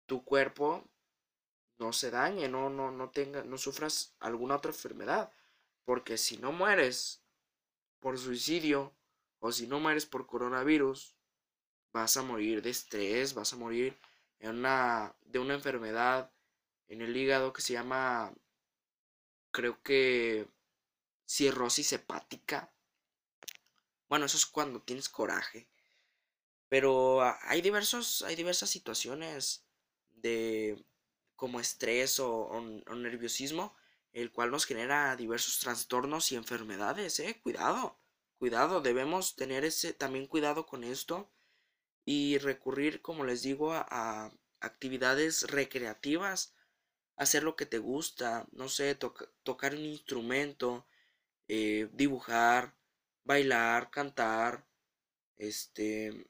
tu 0.06 0.24
cuerpo 0.24 0.88
no 1.78 1.92
se 1.92 2.10
dañe, 2.10 2.48
no, 2.48 2.70
no, 2.70 2.90
no 2.90 3.10
tenga, 3.10 3.44
no 3.44 3.58
sufras 3.58 4.14
alguna 4.20 4.56
otra 4.56 4.70
enfermedad. 4.70 5.32
Porque 5.84 6.18
si 6.18 6.36
no 6.38 6.52
mueres 6.52 7.22
por 8.00 8.18
suicidio 8.18 8.92
o 9.40 9.52
si 9.52 9.66
no 9.66 9.80
mueres 9.80 10.06
por 10.06 10.26
coronavirus, 10.26 11.14
vas 11.92 12.16
a 12.16 12.22
morir 12.22 12.62
de 12.62 12.70
estrés, 12.70 13.34
vas 13.34 13.52
a 13.52 13.56
morir 13.56 13.98
en 14.40 14.58
una, 14.58 15.14
de 15.22 15.38
una 15.38 15.54
enfermedad 15.54 16.30
en 16.88 17.02
el 17.02 17.16
hígado 17.16 17.52
que 17.52 17.62
se 17.62 17.74
llama, 17.74 18.32
creo 19.50 19.82
que, 19.82 20.48
cirrosis 21.26 21.92
hepática. 21.92 22.72
Bueno, 24.08 24.26
eso 24.26 24.36
es 24.36 24.46
cuando 24.46 24.80
tienes 24.80 25.08
coraje. 25.08 25.68
Pero 26.68 27.22
hay 27.42 27.62
diversos, 27.62 28.22
hay 28.22 28.36
diversas 28.36 28.70
situaciones 28.70 29.64
de 30.10 30.84
como 31.38 31.60
estrés 31.60 32.18
o, 32.18 32.60
nerviosismo, 32.96 33.76
el 34.12 34.32
cual 34.32 34.50
nos 34.50 34.66
genera 34.66 35.14
diversos 35.14 35.60
trastornos 35.60 36.32
y 36.32 36.36
enfermedades, 36.36 37.20
eh. 37.20 37.40
Cuidado, 37.40 37.96
cuidado, 38.38 38.80
debemos 38.80 39.36
tener 39.36 39.64
ese 39.64 39.92
también 39.92 40.26
cuidado 40.26 40.66
con 40.66 40.82
esto 40.82 41.30
y 42.04 42.38
recurrir, 42.38 43.02
como 43.02 43.24
les 43.24 43.42
digo, 43.42 43.72
a, 43.72 44.32
actividades 44.60 45.44
recreativas, 45.44 46.56
hacer 47.16 47.44
lo 47.44 47.54
que 47.54 47.66
te 47.66 47.78
gusta, 47.78 48.48
no 48.50 48.68
sé, 48.68 48.96
tocar 49.44 49.74
un 49.74 49.84
instrumento, 49.84 50.88
eh, 51.46 51.88
dibujar, 51.92 52.74
bailar, 53.22 53.90
cantar, 53.92 54.66
este, 55.36 56.26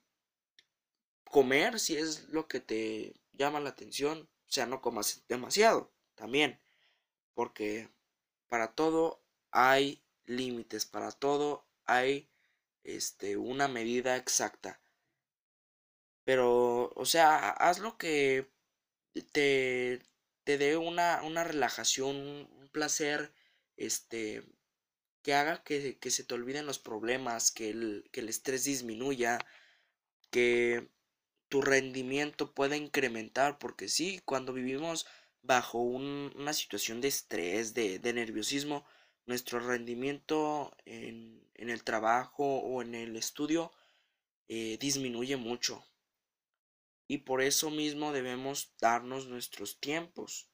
comer 1.24 1.80
si 1.80 1.96
es 1.96 2.28
lo 2.28 2.46
que 2.46 2.60
te 2.60 3.14
llama 3.32 3.60
la 3.60 3.70
atención, 3.70 4.28
o 4.48 4.50
sea, 4.50 4.66
no 4.66 4.80
comas 4.80 5.24
demasiado 5.28 5.92
también, 6.14 6.58
porque 7.34 7.88
para 8.48 8.72
todo 8.72 9.22
hay 9.50 10.02
límites, 10.26 10.86
para 10.86 11.12
todo 11.12 11.66
hay 11.84 12.28
este, 12.84 13.36
una 13.36 13.68
medida 13.68 14.16
exacta. 14.16 14.80
Pero, 16.24 16.92
o 16.94 17.06
sea, 17.06 17.50
haz 17.50 17.78
lo 17.78 17.96
que 17.98 18.50
te, 19.32 20.00
te 20.44 20.58
dé 20.58 20.76
una, 20.76 21.22
una 21.22 21.44
relajación, 21.44 22.16
un 22.16 22.68
placer, 22.72 23.32
este, 23.76 24.44
que 25.22 25.34
haga 25.34 25.62
que, 25.62 25.98
que, 25.98 26.10
se 26.10 26.24
te 26.24 26.34
olviden 26.34 26.66
los 26.66 26.78
problemas, 26.78 27.50
que 27.50 27.70
el, 27.70 28.08
que 28.12 28.20
el 28.20 28.28
estrés 28.28 28.64
disminuya, 28.64 29.38
que 30.30 30.88
tu 31.48 31.62
rendimiento 31.62 32.52
pueda 32.52 32.76
incrementar, 32.76 33.58
porque 33.58 33.88
sí, 33.88 34.20
cuando 34.24 34.52
vivimos 34.52 35.06
bajo 35.42 35.78
una 35.78 36.52
situación 36.52 37.00
de 37.00 37.08
estrés, 37.08 37.74
de, 37.74 37.98
de 37.98 38.12
nerviosismo, 38.12 38.84
nuestro 39.26 39.60
rendimiento 39.60 40.74
en, 40.84 41.46
en, 41.54 41.70
el 41.70 41.84
trabajo 41.84 42.44
o 42.44 42.82
en 42.82 42.94
el 42.94 43.16
estudio 43.16 43.72
eh, 44.48 44.78
disminuye 44.80 45.36
mucho. 45.36 45.84
Y 47.06 47.18
por 47.18 47.42
eso 47.42 47.70
mismo 47.70 48.12
debemos 48.12 48.74
darnos 48.80 49.26
nuestros 49.26 49.80
tiempos. 49.80 50.50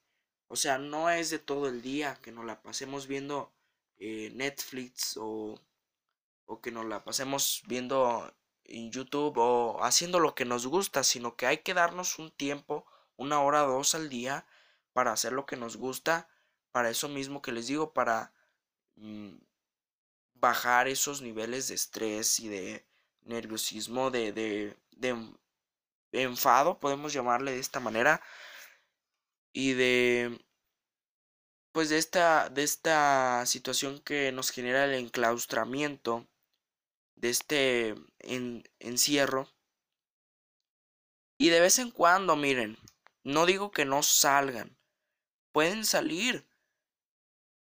O 0.47 0.55
sea, 0.55 0.77
no 0.77 1.09
es 1.09 1.29
de 1.29 1.39
todo 1.39 1.67
el 1.67 1.81
día 1.81 2.19
que 2.21 2.31
nos 2.31 2.45
la 2.45 2.61
pasemos 2.61 3.07
viendo 3.07 3.53
eh, 3.97 4.31
Netflix 4.35 5.17
o, 5.17 5.59
o 6.45 6.61
que 6.61 6.71
nos 6.71 6.85
la 6.85 7.03
pasemos 7.03 7.63
viendo 7.67 8.33
en 8.65 8.91
YouTube 8.91 9.37
o 9.37 9.83
haciendo 9.83 10.19
lo 10.19 10.35
que 10.35 10.45
nos 10.45 10.67
gusta, 10.67 11.03
sino 11.03 11.35
que 11.35 11.47
hay 11.47 11.59
que 11.59 11.73
darnos 11.73 12.19
un 12.19 12.31
tiempo, 12.31 12.85
una 13.17 13.41
hora 13.41 13.65
o 13.65 13.71
dos 13.71 13.95
al 13.95 14.09
día 14.09 14.45
para 14.93 15.11
hacer 15.11 15.33
lo 15.33 15.45
que 15.45 15.57
nos 15.57 15.77
gusta, 15.77 16.29
para 16.71 16.89
eso 16.89 17.09
mismo 17.09 17.41
que 17.41 17.51
les 17.51 17.67
digo, 17.67 17.93
para 17.93 18.33
mm, 18.95 19.35
bajar 20.35 20.87
esos 20.87 21.21
niveles 21.21 21.67
de 21.67 21.75
estrés 21.75 22.39
y 22.39 22.49
de 22.49 22.85
nerviosismo, 23.21 24.11
de, 24.11 24.31
de, 24.31 24.77
de 24.91 25.31
enfado, 26.11 26.79
podemos 26.79 27.13
llamarle 27.13 27.51
de 27.51 27.59
esta 27.59 27.79
manera, 27.79 28.21
y 29.55 29.73
de 29.73 30.45
pues 31.71 31.89
de 31.89 31.97
esta 31.97 32.49
de 32.49 32.63
esta 32.63 33.45
situación 33.45 33.99
que 34.01 34.31
nos 34.33 34.51
genera 34.51 34.85
el 34.85 34.93
enclaustramiento 34.93 36.27
de 37.15 37.29
este 37.29 37.95
encierro. 38.79 39.47
Y 41.37 41.49
de 41.49 41.59
vez 41.59 41.79
en 41.79 41.91
cuando, 41.91 42.35
miren, 42.35 42.77
no 43.23 43.45
digo 43.45 43.71
que 43.71 43.85
no 43.85 44.03
salgan, 44.03 44.77
pueden 45.51 45.85
salir. 45.85 46.47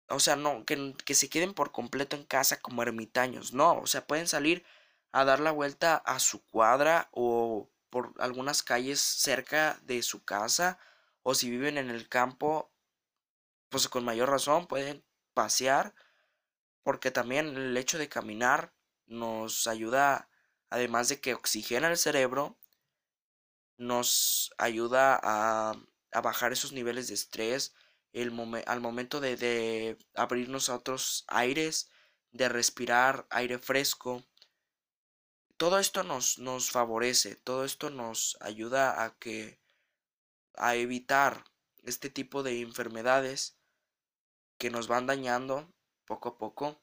O 0.09 0.19
sea, 0.19 0.35
no, 0.35 0.65
que, 0.65 0.95
que 1.05 1.15
se 1.15 1.29
queden 1.29 1.53
por 1.53 1.71
completo 1.71 2.15
en 2.15 2.23
casa 2.23 2.61
como 2.61 2.81
ermitaños, 2.81 3.53
no, 3.53 3.79
o 3.79 3.87
sea, 3.87 4.07
pueden 4.07 4.27
salir 4.27 4.65
a 5.11 5.25
dar 5.25 5.39
la 5.39 5.51
vuelta 5.51 5.97
a 5.97 6.19
su 6.19 6.45
cuadra 6.45 7.09
o 7.11 7.69
por 7.89 8.13
algunas 8.19 8.63
calles 8.63 8.99
cerca 8.99 9.79
de 9.83 10.01
su 10.03 10.23
casa 10.23 10.79
o 11.23 11.35
si 11.35 11.49
viven 11.49 11.77
en 11.77 11.89
el 11.89 12.07
campo, 12.07 12.71
pues 13.69 13.89
con 13.89 14.05
mayor 14.05 14.29
razón 14.29 14.67
pueden 14.67 15.03
pasear 15.33 15.93
porque 16.83 17.11
también 17.11 17.47
el 17.57 17.75
hecho 17.75 17.97
de 17.97 18.07
caminar 18.07 18.73
nos 19.07 19.67
ayuda, 19.67 20.29
además 20.69 21.09
de 21.09 21.19
que 21.19 21.33
oxigena 21.33 21.89
el 21.89 21.97
cerebro, 21.97 22.57
nos 23.77 24.53
ayuda 24.57 25.19
a, 25.21 25.75
bajar 26.21 26.51
esos 26.51 26.71
niveles 26.71 27.07
de 27.07 27.13
estrés 27.13 27.75
el 28.11 28.33
al 28.65 28.81
momento 28.81 29.19
de, 29.19 29.37
de 29.37 29.97
abrirnos 30.15 30.69
a 30.69 30.75
otros 30.75 31.25
aires, 31.27 31.91
de 32.31 32.49
respirar 32.49 33.27
aire 33.29 33.59
fresco, 33.59 34.25
todo 35.57 35.79
esto 35.79 36.03
nos, 36.03 36.37
nos 36.37 36.71
favorece, 36.71 37.35
todo 37.35 37.65
esto 37.65 37.89
nos 37.89 38.37
ayuda 38.41 39.03
a 39.03 39.17
que 39.17 39.59
a 40.55 40.75
evitar 40.75 41.43
este 41.83 42.09
tipo 42.09 42.43
de 42.43 42.61
enfermedades 42.61 43.57
que 44.57 44.69
nos 44.69 44.87
van 44.87 45.07
dañando 45.07 45.71
poco 46.05 46.29
a 46.29 46.37
poco 46.37 46.79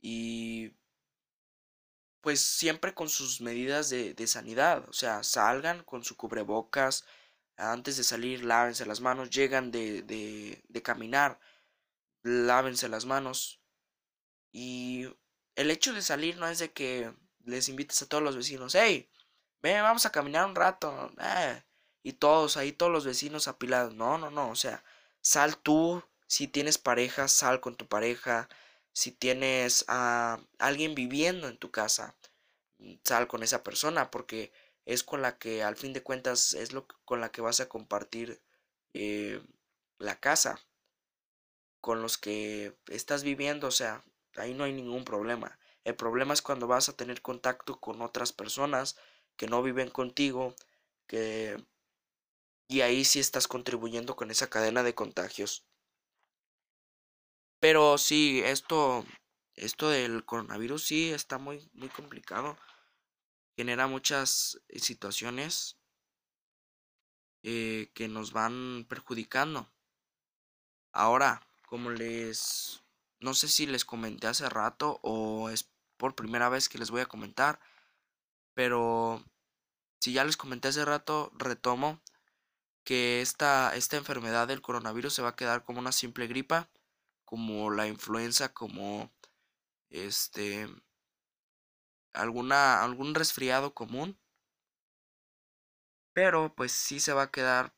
y 0.00 0.72
pues 2.20 2.40
siempre 2.40 2.94
con 2.94 3.08
sus 3.08 3.40
medidas 3.40 3.88
de, 3.90 4.14
de 4.14 4.26
sanidad, 4.26 4.88
o 4.88 4.92
sea, 4.92 5.22
salgan 5.22 5.82
con 5.84 6.04
su 6.04 6.16
cubrebocas, 6.16 7.04
antes 7.56 7.96
de 7.96 8.04
salir 8.04 8.44
lávense 8.44 8.86
las 8.86 9.00
manos, 9.00 9.30
llegan 9.30 9.70
de, 9.70 10.02
de, 10.02 10.62
de 10.68 10.82
caminar, 10.82 11.38
lávense 12.22 12.88
las 12.88 13.06
manos 13.06 13.60
y 14.52 15.06
el 15.56 15.70
hecho 15.70 15.92
de 15.92 16.02
salir 16.02 16.36
no 16.38 16.48
es 16.48 16.58
de 16.58 16.72
que 16.72 17.12
les 17.44 17.68
invites 17.68 18.02
a 18.02 18.08
todos 18.08 18.22
los 18.22 18.36
vecinos, 18.36 18.74
hey, 18.74 19.08
ven, 19.62 19.82
vamos 19.82 20.06
a 20.06 20.12
caminar 20.12 20.46
un 20.46 20.54
rato, 20.54 21.12
eh, 21.20 21.62
y 22.02 22.14
todos 22.14 22.56
ahí, 22.56 22.72
todos 22.72 22.92
los 22.92 23.04
vecinos 23.04 23.48
apilados, 23.48 23.94
no, 23.94 24.18
no, 24.18 24.30
no, 24.30 24.50
o 24.50 24.56
sea, 24.56 24.84
sal 25.20 25.56
tú, 25.58 26.02
si 26.26 26.48
tienes 26.48 26.78
pareja, 26.78 27.28
sal 27.28 27.60
con 27.60 27.76
tu 27.76 27.86
pareja, 27.88 28.48
si 28.92 29.12
tienes 29.12 29.84
a 29.88 30.40
alguien 30.58 30.94
viviendo 30.94 31.48
en 31.48 31.58
tu 31.58 31.70
casa, 31.70 32.16
sal 33.04 33.28
con 33.28 33.42
esa 33.42 33.62
persona, 33.62 34.10
porque 34.10 34.52
es 34.86 35.02
con 35.04 35.22
la 35.22 35.38
que 35.38 35.62
al 35.62 35.76
fin 35.76 35.92
de 35.92 36.02
cuentas 36.02 36.54
es 36.54 36.72
lo 36.72 36.86
con 37.04 37.20
la 37.20 37.30
que 37.30 37.42
vas 37.42 37.60
a 37.60 37.68
compartir 37.68 38.40
eh, 38.94 39.42
la 39.98 40.18
casa 40.20 40.60
con 41.80 42.02
los 42.02 42.18
que 42.18 42.76
estás 42.88 43.22
viviendo, 43.22 43.68
o 43.68 43.70
sea, 43.70 44.02
Ahí 44.36 44.54
no 44.54 44.64
hay 44.64 44.72
ningún 44.72 45.04
problema. 45.04 45.58
El 45.84 45.96
problema 45.96 46.34
es 46.34 46.42
cuando 46.42 46.66
vas 46.66 46.88
a 46.88 46.96
tener 46.96 47.20
contacto 47.22 47.80
con 47.80 48.00
otras 48.02 48.32
personas 48.32 48.96
que 49.36 49.46
no 49.46 49.62
viven 49.62 49.90
contigo, 49.90 50.54
que 51.06 51.56
y 52.68 52.80
ahí 52.80 53.04
sí 53.04 53.20
estás 53.20 53.48
contribuyendo 53.48 54.16
con 54.16 54.30
esa 54.30 54.48
cadena 54.48 54.82
de 54.82 54.94
contagios. 54.94 55.66
Pero 57.60 57.98
sí, 57.98 58.42
esto 58.44 59.04
esto 59.54 59.90
del 59.90 60.24
coronavirus 60.24 60.84
sí 60.86 61.10
está 61.10 61.38
muy 61.38 61.70
muy 61.74 61.88
complicado. 61.90 62.56
Genera 63.56 63.86
muchas 63.86 64.60
situaciones 64.74 65.76
eh, 67.42 67.90
que 67.94 68.08
nos 68.08 68.32
van 68.32 68.86
perjudicando. 68.88 69.70
Ahora, 70.92 71.46
como 71.66 71.90
les 71.90 72.82
no 73.20 73.34
sé 73.34 73.48
si 73.48 73.66
les 73.66 73.84
comenté 73.84 74.26
hace 74.26 74.48
rato 74.48 74.98
o 75.02 75.50
es 75.50 75.70
por 75.98 76.14
primera 76.14 76.48
vez 76.48 76.68
que 76.68 76.78
les 76.78 76.90
voy 76.90 77.02
a 77.02 77.06
comentar. 77.06 77.60
Pero 78.54 79.24
si 80.00 80.12
ya 80.12 80.24
les 80.24 80.36
comenté 80.36 80.68
hace 80.68 80.84
rato, 80.84 81.30
retomo 81.36 82.00
que 82.84 83.20
esta, 83.20 83.76
esta 83.76 83.96
enfermedad 83.98 84.48
del 84.48 84.62
coronavirus 84.62 85.14
se 85.14 85.22
va 85.22 85.30
a 85.30 85.36
quedar 85.36 85.64
como 85.64 85.78
una 85.78 85.92
simple 85.92 86.26
gripa, 86.26 86.70
como 87.30 87.70
la 87.70 87.86
influenza, 87.86 88.52
como 88.52 89.08
este 89.88 90.68
alguna 92.12 92.82
algún 92.82 93.14
resfriado 93.14 93.72
común. 93.72 94.18
Pero 96.12 96.52
pues 96.56 96.72
sí 96.72 96.98
se 96.98 97.12
va 97.12 97.22
a 97.22 97.30
quedar 97.30 97.72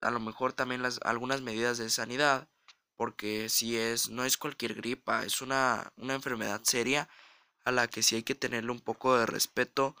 a 0.00 0.12
lo 0.12 0.20
mejor 0.20 0.52
también 0.52 0.80
las, 0.80 1.00
algunas 1.02 1.40
medidas 1.42 1.76
de 1.78 1.90
sanidad, 1.90 2.48
porque 2.94 3.48
si 3.48 3.76
es, 3.76 4.10
no 4.10 4.24
es 4.24 4.36
cualquier 4.36 4.74
gripa, 4.74 5.24
es 5.24 5.42
una, 5.42 5.92
una 5.96 6.14
enfermedad 6.14 6.60
seria 6.62 7.08
a 7.64 7.72
la 7.72 7.88
que 7.88 8.04
sí 8.04 8.14
hay 8.14 8.22
que 8.22 8.36
tenerle 8.36 8.70
un 8.70 8.80
poco 8.80 9.18
de 9.18 9.26
respeto 9.26 9.96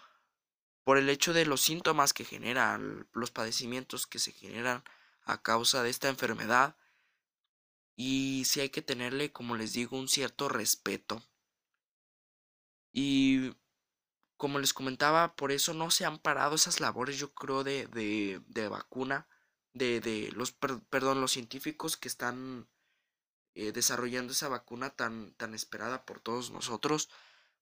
por 0.84 0.98
el 0.98 1.10
hecho 1.10 1.32
de 1.32 1.46
los 1.46 1.62
síntomas 1.62 2.12
que 2.12 2.24
generan, 2.24 3.08
los 3.12 3.32
padecimientos 3.32 4.06
que 4.06 4.20
se 4.20 4.30
generan 4.30 4.84
a 5.24 5.42
causa 5.42 5.82
de 5.82 5.90
esta 5.90 6.08
enfermedad. 6.08 6.76
Y 8.00 8.44
sí 8.46 8.60
hay 8.60 8.70
que 8.70 8.80
tenerle, 8.80 9.32
como 9.32 9.56
les 9.56 9.72
digo, 9.72 9.98
un 9.98 10.06
cierto 10.06 10.48
respeto. 10.48 11.20
Y 12.92 13.56
como 14.36 14.60
les 14.60 14.72
comentaba, 14.72 15.34
por 15.34 15.50
eso 15.50 15.74
no 15.74 15.90
se 15.90 16.04
han 16.04 16.18
parado 16.20 16.54
esas 16.54 16.78
labores, 16.78 17.18
yo 17.18 17.34
creo, 17.34 17.64
de, 17.64 17.88
de, 17.88 18.40
de 18.46 18.68
vacuna 18.68 19.26
de, 19.72 20.30
los, 20.34 20.52
perdón, 20.52 21.20
los 21.20 21.32
científicos 21.32 21.96
que 21.96 22.06
están 22.06 22.68
eh, 23.54 23.72
desarrollando 23.72 24.32
esa 24.32 24.48
vacuna 24.48 24.90
tan, 24.90 25.32
tan 25.34 25.54
esperada 25.54 26.04
por 26.04 26.20
todos 26.20 26.52
nosotros, 26.52 27.10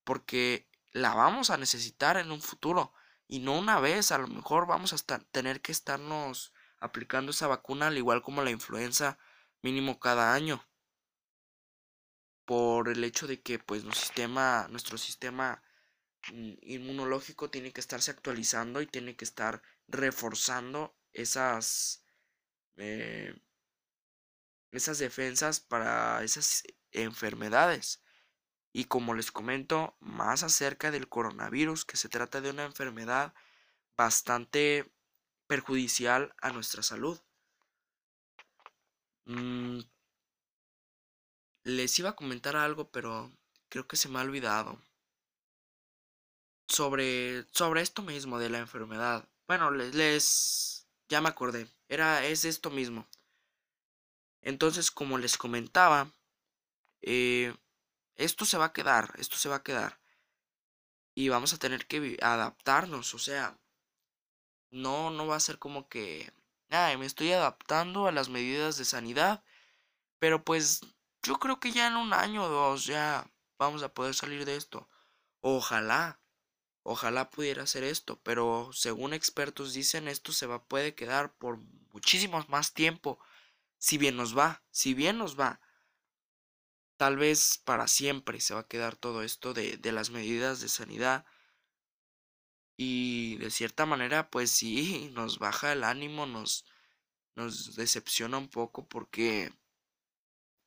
porque 0.05 0.69
la 0.93 1.15
vamos 1.15 1.49
a 1.49 1.57
necesitar 1.57 2.19
en 2.19 2.31
un 2.31 2.43
futuro 2.43 2.93
y 3.27 3.41
no 3.41 3.59
una 3.59 3.81
vez, 3.81 4.13
a 4.13 4.19
lo 4.19 4.29
mejor 4.29 4.67
vamos 4.67 4.93
a 4.93 5.19
tener 5.31 5.63
que 5.63 5.73
estarnos 5.73 6.53
aplicando 6.79 7.31
esa 7.31 7.47
vacuna 7.47 7.89
al 7.89 7.97
igual 7.99 8.23
como 8.23 8.43
la 8.43 8.51
influenza 8.51 9.19
mínimo 9.67 9.99
cada 9.99 10.33
año 10.33 10.65
por 12.45 12.89
el 12.89 13.03
hecho 13.03 13.27
de 13.27 13.43
que 13.43 13.59
pues 13.59 13.83
nuestro 13.83 14.05
sistema, 14.07 14.69
nuestro 14.71 14.97
sistema 14.97 15.61
mm, 16.33 16.53
inmunológico 16.63 17.51
tiene 17.51 17.73
que 17.73 17.81
estarse 17.81 18.13
actualizando 18.13 18.81
y 18.81 18.87
tiene 18.87 19.17
que 19.17 19.25
estar 19.25 19.63
reforzando 19.89 20.97
esas 21.13 22.05
eh, 22.77 23.35
esas 24.71 24.99
defensas 24.99 25.59
para 25.59 26.23
esas 26.23 26.63
enfermedades. 26.93 28.05
Y 28.73 28.85
como 28.85 29.15
les 29.15 29.33
comento 29.33 29.97
más 30.01 30.45
acerca 30.45 30.93
del 30.93 31.09
coronavirus, 31.09 31.85
que 31.85 31.97
se 31.97 32.09
trata 32.09 32.41
de 32.41 32.51
una 32.51 32.65
enfermedad 32.67 33.35
bastante 33.97 34.93
perjudicial 35.49 36.35
a 36.41 36.51
nuestra 36.53 36.83
salud. 36.85 37.19
Mm, 39.27 39.81
les 41.65 41.99
iba 41.99 42.11
a 42.11 42.17
comentar 42.17 42.57
algo, 42.57 42.91
pero 42.91 43.31
creo 43.69 43.87
que 43.87 43.97
se 43.97 44.09
me 44.09 44.19
ha 44.19 44.23
olvidado. 44.23 44.79
Sobre, 46.69 47.47
sobre 47.53 47.83
esto 47.83 48.03
mismo 48.03 48.39
de 48.39 48.51
la 48.51 48.59
enfermedad. 48.59 49.29
Bueno, 49.47 49.71
les, 49.71 49.95
les 49.95 50.87
ya 51.09 51.21
me 51.21 51.29
acordé. 51.29 51.69
Era, 51.89 52.25
es 52.25 52.45
esto 52.45 52.71
mismo. 52.71 53.07
Entonces, 54.43 54.91
como 54.91 55.19
les 55.19 55.37
comentaba, 55.39 56.13
eh, 57.03 57.55
esto 58.17 58.45
se 58.45 58.59
va 58.59 58.67
a 58.67 58.73
quedar, 58.73 59.15
esto 59.19 59.37
se 59.37 59.49
va 59.49 59.57
a 59.57 59.63
quedar. 59.63 59.99
Y 61.15 61.29
vamos 61.31 61.53
a 61.53 61.59
tener 61.59 61.87
que 61.87 62.17
adaptarnos, 62.23 63.15
o 63.15 63.19
sea, 63.19 63.59
no, 64.71 65.11
no 65.11 65.27
va 65.27 65.37
a 65.37 65.41
ser 65.41 65.59
como 65.59 65.89
que, 65.89 66.33
ay, 66.71 66.97
me 66.97 67.07
estoy 67.07 67.33
adaptando 67.33 68.07
a 68.07 68.13
las 68.13 68.29
medidas 68.29 68.77
de 68.79 68.85
sanidad, 68.85 69.45
pero 70.19 70.45
pues 70.45 70.81
yo 71.23 71.39
creo 71.39 71.61
que 71.61 71.73
ya 71.73 71.89
en 71.89 71.97
un 71.97 72.13
año 72.15 72.45
o 72.45 72.49
dos 72.49 72.87
ya 72.87 73.31
vamos 73.59 73.83
a 73.83 73.93
poder 73.95 74.15
salir 74.15 74.45
de 74.45 74.57
esto. 74.57 74.89
Ojalá, 75.41 76.21
Ojalá 76.89 77.31
pudiera 77.31 77.65
hacer 77.65 77.83
esto, 77.83 78.21
pero 78.23 78.71
según 78.73 79.13
expertos 79.13 79.73
dicen 79.73 80.07
esto 80.07 80.31
se 80.33 80.47
va 80.47 80.65
puede 80.69 80.95
quedar 80.95 81.35
por 81.35 81.59
muchísimo 81.93 82.45
más 82.47 82.75
tiempo. 82.75 83.19
Si 83.77 83.99
bien 83.99 84.17
nos 84.17 84.39
va, 84.39 84.63
si 84.71 84.95
bien 84.95 85.19
nos 85.19 85.37
va. 85.37 85.61
Tal 86.97 87.17
vez 87.17 87.61
para 87.65 87.89
siempre 87.89 88.41
se 88.41 88.55
va 88.55 88.61
a 88.61 88.69
quedar 88.69 88.95
todo 88.95 89.23
esto 89.25 89.53
de, 89.53 89.79
de 89.79 89.91
las 89.91 90.11
medidas 90.11 90.61
de 90.61 90.69
sanidad. 90.69 91.27
Y 92.77 93.37
de 93.39 93.51
cierta 93.51 93.87
manera, 93.87 94.31
pues 94.31 94.51
sí, 94.51 95.11
nos 95.15 95.39
baja 95.39 95.73
el 95.73 95.85
ánimo, 95.85 96.27
nos, 96.27 96.67
nos 97.35 97.77
decepciona 97.77 98.39
un 98.39 98.49
poco 98.49 98.87
porque 98.89 99.53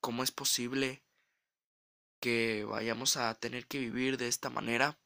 ¿cómo 0.02 0.24
es 0.24 0.32
posible 0.32 1.04
que 2.20 2.66
vayamos 2.66 3.18
a 3.18 3.34
tener 3.36 3.68
que 3.68 3.80
vivir 3.80 4.18
de 4.18 4.28
esta 4.28 4.50
manera? 4.50 5.00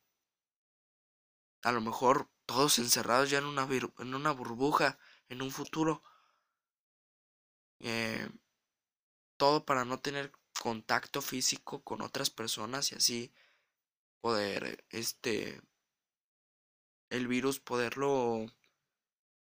a 1.63 1.71
lo 1.71 1.81
mejor 1.81 2.29
todos 2.45 2.77
encerrados 2.77 3.29
ya 3.29 3.37
en 3.39 3.45
una, 3.45 3.67
en 3.99 4.13
una 4.13 4.31
burbuja 4.31 4.99
en 5.29 5.41
un 5.41 5.49
futuro. 5.49 6.03
Eh, 7.79 8.29
todo 9.37 9.65
para 9.65 9.85
no 9.85 9.99
tener 9.99 10.31
contacto 10.61 11.21
físico 11.21 11.81
con 11.83 12.01
otras 12.01 12.29
personas 12.29 12.91
y 12.91 12.95
así 12.95 13.33
poder, 14.21 14.85
este, 14.89 15.61
el 17.13 17.27
virus 17.27 17.59
poderlo 17.59 18.45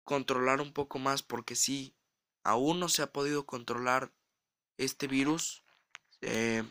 controlar 0.04 0.60
un 0.60 0.72
poco 0.72 0.98
más 0.98 1.22
porque 1.22 1.54
si 1.54 1.94
aún 2.42 2.80
no 2.80 2.88
se 2.88 3.02
ha 3.02 3.12
podido 3.12 3.44
controlar 3.44 4.12
este 4.78 5.06
virus, 5.06 5.64
eh, 6.22 6.64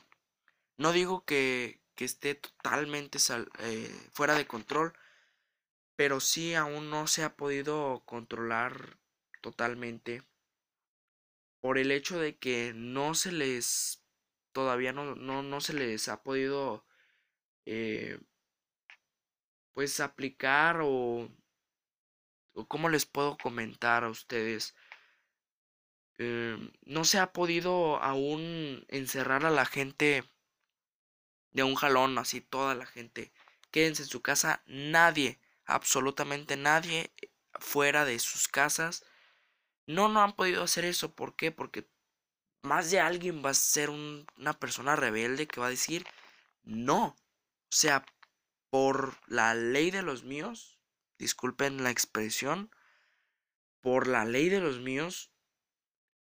no 0.78 0.92
digo 0.92 1.24
que, 1.24 1.82
que 1.96 2.06
esté 2.06 2.36
totalmente 2.36 3.20
eh, 3.60 4.10
fuera 4.12 4.36
de 4.36 4.48
control, 4.48 4.94
pero 5.96 6.20
sí 6.20 6.56
aún 6.56 6.90
no 6.90 7.06
se 7.08 7.24
ha 7.24 7.36
podido 7.36 8.02
controlar 8.06 8.98
totalmente 9.42 10.24
por 11.62 11.78
el 11.78 11.92
hecho 11.92 12.20
de 12.20 12.38
que 12.38 12.74
no 12.76 13.14
se 13.14 13.32
les 13.32 14.04
todavía 14.52 14.94
no, 14.94 15.16
no, 15.16 15.62
se 15.62 15.74
les 15.74 16.08
ha 16.08 16.24
podido 16.24 16.84
eh, 17.66 18.20
pues 19.78 20.00
aplicar 20.00 20.80
o, 20.82 21.30
o 22.56 22.68
cómo 22.68 22.90
les 22.90 23.06
puedo 23.06 23.38
comentar 23.38 24.04
a 24.04 24.10
ustedes 24.10 24.74
em, 26.18 26.72
no 26.82 27.04
se 27.06 27.20
ha 27.20 27.32
podido 27.32 27.98
aún 27.98 28.84
encerrar 28.88 29.46
a 29.46 29.52
la 29.52 29.66
gente 29.66 30.24
de 31.52 31.62
un 31.62 31.76
jalón 31.76 32.18
así 32.18 32.42
toda 32.42 32.74
la 32.74 32.88
gente 32.88 33.32
quédense 33.70 34.02
en 34.02 34.10
su 34.10 34.24
casa 34.24 34.64
nadie 34.66 35.40
absolutamente 35.68 36.58
nadie 36.58 37.14
fuera 37.60 38.04
de 38.04 38.18
sus 38.18 38.48
casas. 38.48 39.06
No, 39.86 40.10
no 40.10 40.24
han 40.24 40.34
podido 40.34 40.64
hacer 40.64 40.86
eso. 40.86 41.14
¿Por 41.14 41.36
qué? 41.36 41.52
Porque 41.52 41.88
más 42.64 42.90
de 42.90 43.00
alguien 43.00 43.44
va 43.46 43.52
a 43.52 43.54
ser 43.54 43.90
una 43.92 44.54
persona 44.60 44.96
rebelde 44.96 45.48
que 45.48 45.60
va 45.60 45.68
a 45.68 45.72
decir 45.72 46.06
no. 46.64 47.06
O 47.06 47.76
sea, 47.76 48.06
por 48.70 49.18
la 49.28 49.54
ley 49.54 49.92
de 49.92 50.02
los 50.02 50.24
míos, 50.24 50.80
disculpen 51.18 51.84
la 51.84 51.92
expresión, 51.92 52.72
por 53.82 54.08
la 54.08 54.26
ley 54.26 54.50
de 54.50 54.60
los 54.60 54.80
míos, 54.80 55.32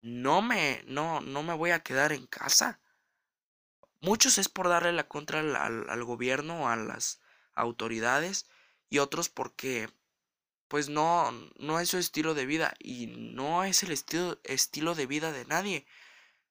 no 0.00 0.42
me, 0.42 0.82
no, 0.86 1.20
no 1.20 1.42
me 1.42 1.54
voy 1.54 1.70
a 1.70 1.82
quedar 1.82 2.12
en 2.12 2.26
casa. 2.26 2.80
Muchos 4.00 4.38
es 4.38 4.48
por 4.48 4.68
darle 4.68 4.92
la 4.92 5.08
contra 5.08 5.40
al, 5.40 5.54
al, 5.54 5.88
al 5.88 6.04
gobierno, 6.04 6.68
a 6.68 6.76
las 6.76 7.20
autoridades, 7.54 8.46
y 8.88 8.98
otros 8.98 9.28
porque 9.28 9.88
pues 10.72 10.88
no, 10.88 11.30
no 11.58 11.80
es 11.80 11.90
su 11.90 11.98
estilo 11.98 12.32
de 12.32 12.46
vida 12.46 12.72
y 12.78 13.06
no 13.06 13.62
es 13.62 13.82
el 13.82 13.92
estilo, 13.92 14.40
estilo 14.42 14.94
de 14.94 15.04
vida 15.04 15.30
de 15.30 15.44
nadie, 15.44 15.86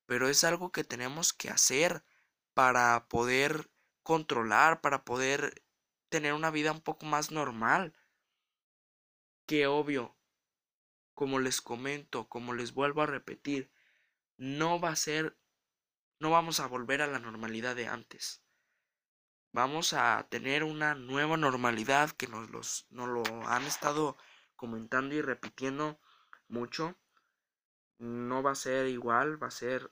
pero 0.06 0.30
es 0.30 0.44
algo 0.44 0.72
que 0.72 0.84
tenemos 0.84 1.34
que 1.34 1.50
hacer 1.50 2.04
para 2.54 3.08
poder 3.10 3.72
controlar, 4.04 4.80
para 4.82 5.04
poder 5.06 5.64
tener 6.12 6.34
una 6.34 6.52
vida 6.52 6.72
un 6.72 6.82
poco 6.82 7.08
más 7.08 7.32
normal. 7.32 7.96
Que 9.48 9.66
obvio, 9.66 10.16
como 11.16 11.40
les 11.40 11.62
comento, 11.62 12.30
como 12.30 12.54
les 12.54 12.74
vuelvo 12.74 13.02
a 13.02 13.08
repetir, 13.08 13.72
no 14.38 14.80
va 14.80 14.90
a 14.90 14.96
ser, 14.96 15.36
no 16.20 16.30
vamos 16.30 16.60
a 16.60 16.68
volver 16.68 17.02
a 17.02 17.08
la 17.08 17.18
normalidad 17.18 17.76
de 17.76 17.88
antes 17.88 18.44
vamos 19.54 19.94
a 19.94 20.28
tener 20.30 20.64
una 20.64 20.96
nueva 20.96 21.38
normalidad 21.38 22.12
que 22.12 22.28
nos, 22.28 22.50
los, 22.50 22.88
lo 22.90 23.24
han 23.48 23.64
estado 23.64 24.18
comentando 24.56 25.16
y 25.16 25.22
repitiendo 25.22 26.00
mucho. 26.48 26.96
No 27.98 28.42
va 28.42 28.52
a 28.52 28.56
ser 28.56 28.88
igual, 28.88 29.42
va 29.42 29.48
a 29.48 29.52
ser 29.52 29.92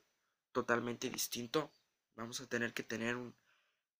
totalmente 0.51 1.09
distinto. 1.09 1.71
Vamos 2.15 2.41
a 2.41 2.47
tener 2.47 2.73
que 2.73 2.83
tener 2.83 3.15
un... 3.15 3.35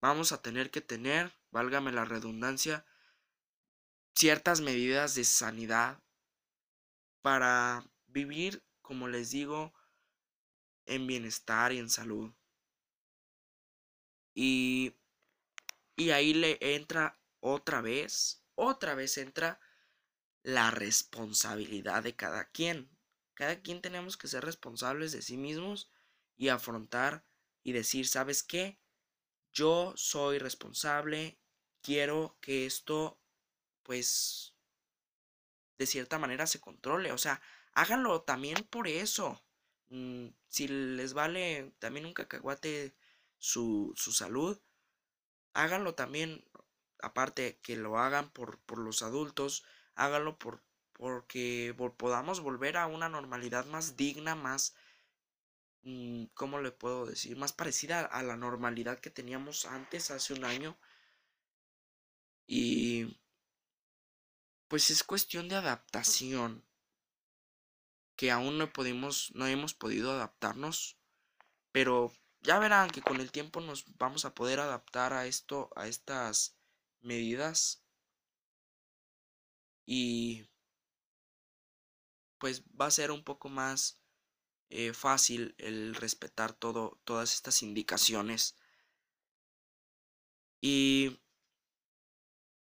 Vamos 0.02 0.32
a 0.32 0.42
tener 0.42 0.72
que 0.72 0.82
tener, 0.82 1.34
válgame 1.52 1.92
la 1.92 2.06
redundancia, 2.06 2.86
ciertas 4.16 4.62
medidas 4.62 5.16
de 5.16 5.24
sanidad 5.24 6.02
para 7.22 7.84
vivir, 8.08 8.64
como 8.82 9.08
les 9.08 9.32
digo, 9.32 9.74
en 10.86 11.08
bienestar 11.08 11.72
y 11.72 11.78
en 11.80 11.90
salud. 11.90 12.34
Y 14.34 14.96
y 16.00 16.12
ahí 16.12 16.34
le 16.34 16.58
entra 16.62 17.20
otra 17.42 17.82
vez, 17.82 18.42
otra 18.56 18.96
vez 18.96 19.18
entra 19.18 19.60
la 20.44 20.72
responsabilidad 20.72 22.04
de 22.04 22.16
cada 22.16 22.46
quien. 22.50 22.90
Cada 23.34 23.62
quien 23.62 23.82
tenemos 23.82 24.16
que 24.16 24.30
ser 24.30 24.46
responsables 24.46 25.12
de 25.12 25.22
sí 25.22 25.38
mismos 25.38 25.92
y 26.38 26.50
afrontar 26.50 27.26
y 27.64 27.74
decir, 27.74 28.08
¿sabes 28.08 28.44
qué? 28.44 28.79
Yo 29.60 29.92
soy 29.98 30.38
responsable, 30.40 31.38
quiero 31.82 32.38
que 32.40 32.66
esto, 32.66 33.20
pues, 33.84 34.56
de 35.78 35.86
cierta 35.86 36.18
manera 36.18 36.48
se 36.48 36.62
controle. 36.62 37.12
O 37.12 37.18
sea, 37.18 37.42
háganlo 37.74 38.22
también 38.22 38.64
por 38.70 38.88
eso. 38.88 39.44
Mm, 39.90 40.28
si 40.48 40.70
les 40.70 41.14
vale 41.14 41.74
también 41.80 42.06
un 42.06 42.14
cacahuate 42.14 42.96
su, 43.38 43.92
su 43.98 44.14
salud, 44.14 44.62
háganlo 45.54 45.94
también, 45.94 46.46
aparte 47.02 47.60
que 47.62 47.76
lo 47.76 47.98
hagan 48.00 48.30
por, 48.32 48.60
por 48.60 48.78
los 48.78 49.02
adultos, 49.02 49.66
háganlo 49.96 50.40
por, 50.40 50.64
porque 50.94 51.76
podamos 51.98 52.40
volver 52.40 52.78
a 52.78 52.88
una 52.88 53.10
normalidad 53.10 53.66
más 53.66 53.98
digna, 53.98 54.36
más, 54.36 54.74
¿cómo 56.34 56.60
le 56.60 56.72
puedo 56.72 57.06
decir? 57.06 57.38
Más 57.38 57.54
parecida 57.54 58.06
a 58.06 58.24
la 58.24 58.36
normalidad 58.36 59.00
que 59.00 59.10
teníamos 59.10 59.66
antes, 59.66 60.12
hace 60.12 60.34
un 60.34 60.46
año. 60.46 60.78
Y 62.48 63.20
pues 64.68 64.90
es 64.90 65.04
cuestión 65.04 65.50
de 65.50 65.56
adaptación 65.56 66.64
que 68.16 68.32
aún 68.32 68.58
no 68.58 68.72
pudimos, 68.72 69.32
no 69.34 69.48
hemos 69.48 69.74
podido 69.74 70.12
adaptarnos, 70.12 70.98
pero 71.72 72.12
ya 72.42 72.60
verán 72.60 72.90
que 72.90 73.02
con 73.02 73.22
el 73.22 73.32
tiempo 73.32 73.62
nos 73.62 73.86
vamos 73.98 74.26
a 74.26 74.34
poder 74.34 74.60
adaptar 74.60 75.14
a 75.14 75.26
esto, 75.26 75.70
a 75.76 75.88
estas 75.88 76.58
medidas 77.02 77.84
y 79.86 80.48
pues 82.38 82.64
va 82.80 82.88
a 82.88 82.92
ser 82.92 83.12
un 83.12 83.24
poco 83.24 83.50
más 83.50 83.99
eh, 84.70 84.94
fácil 84.94 85.56
el 85.58 85.96
respetar 85.96 86.54
todo, 86.54 87.00
todas 87.04 87.34
estas 87.34 87.64
indicaciones. 87.64 88.56
Y 90.62 91.20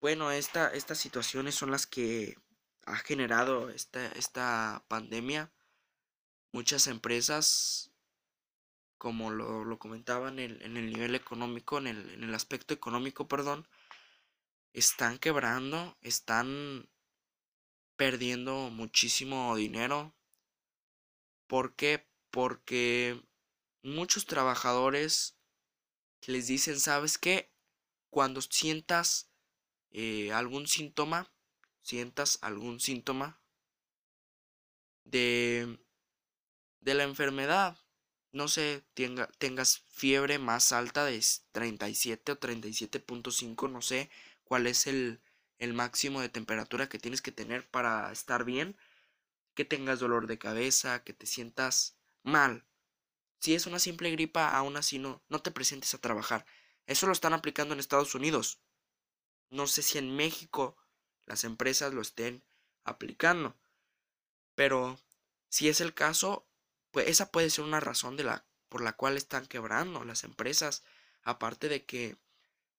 bueno, 0.01 0.31
esta, 0.31 0.69
estas 0.73 0.99
situaciones 0.99 1.55
son 1.55 1.71
las 1.71 1.87
que 1.87 2.37
ha 2.87 2.97
generado 2.97 3.71
esta, 3.71 4.07
esta 4.13 4.85
pandemia. 4.89 5.53
Muchas 6.53 6.87
empresas, 6.87 7.93
como 8.99 9.31
lo, 9.31 9.79
comentaban 9.79 10.39
en, 10.39 10.61
en, 10.63 10.77
el 10.77 10.93
nivel 10.93 11.15
económico, 11.15 11.79
en 11.79 11.87
el, 11.87 12.11
en 12.11 12.25
el 12.25 12.35
aspecto 12.35 12.75
económico, 12.75 13.29
perdón, 13.29 13.69
están 14.73 15.19
quebrando, 15.19 15.97
están 16.03 16.89
perdiendo 17.97 18.71
muchísimo 18.71 19.55
dinero. 19.57 20.15
¿Por 21.51 21.75
qué? 21.75 22.07
Porque 22.31 23.21
muchos 23.83 24.25
trabajadores 24.25 25.37
les 26.27 26.47
dicen, 26.47 26.81
¿sabes 26.81 27.19
qué? 27.19 27.51
Cuando 28.11 28.41
sientas 28.43 29.31
eh, 29.91 30.33
algún 30.33 30.69
síntoma, 30.69 31.33
sientas 31.83 32.39
algún 32.43 32.81
síntoma 32.81 33.41
de, 35.05 35.79
de 36.81 36.95
la 36.95 37.05
enfermedad, 37.05 37.79
no 38.33 38.49
sé, 38.49 38.85
tenga, 38.95 39.29
tengas 39.39 39.79
fiebre 39.89 40.39
más 40.39 40.73
alta 40.73 41.05
de 41.05 41.25
37 41.53 42.33
o 42.33 42.39
37.5, 42.39 43.69
no 43.69 43.83
sé 43.83 44.11
cuál 44.45 44.67
es 44.67 44.87
el, 44.87 45.21
el 45.59 45.73
máximo 45.75 46.21
de 46.21 46.29
temperatura 46.29 46.89
que 46.89 46.99
tienes 46.99 47.23
que 47.23 47.33
tener 47.33 47.69
para 47.71 48.13
estar 48.13 48.45
bien, 48.45 48.77
que 49.61 49.67
tengas 49.67 50.01
dolor 50.01 50.27
de 50.27 50.39
cabeza, 50.39 51.05
que 51.05 51.13
te 51.13 51.27
sientas 51.27 51.95
mal. 52.23 52.65
Si 53.41 53.55
es 53.55 53.67
una 53.67 53.79
simple 53.79 54.11
gripa, 54.11 54.57
aún 54.57 54.79
así 54.79 54.99
no, 54.99 55.23
no 55.29 55.43
te 55.43 55.51
presentes 55.51 55.93
a 55.93 56.01
trabajar. 56.01 56.47
Eso 56.87 57.07
lo 57.07 57.13
están 57.13 57.35
aplicando 57.35 57.75
en 57.75 57.81
Estados 57.81 58.15
Unidos. 58.15 58.63
No 59.51 59.67
sé 59.67 59.83
si 59.83 59.99
en 59.99 60.17
México 60.17 60.79
las 61.27 61.45
empresas 61.45 61.93
lo 61.93 62.01
estén 62.01 62.43
aplicando. 62.85 63.55
Pero 64.55 64.99
si 65.51 65.69
es 65.69 65.83
el 65.83 65.93
caso, 65.93 66.49
pues 66.91 67.09
esa 67.09 67.31
puede 67.31 67.51
ser 67.51 67.67
una 67.67 67.81
razón 67.81 68.17
de 68.17 68.25
la, 68.25 68.47
por 68.71 68.81
la 68.81 68.95
cual 68.95 69.19
están 69.19 69.47
quebrando 69.47 70.05
las 70.05 70.25
empresas. 70.25 70.85
Aparte 71.23 71.69
de 71.69 71.85
que 71.85 72.17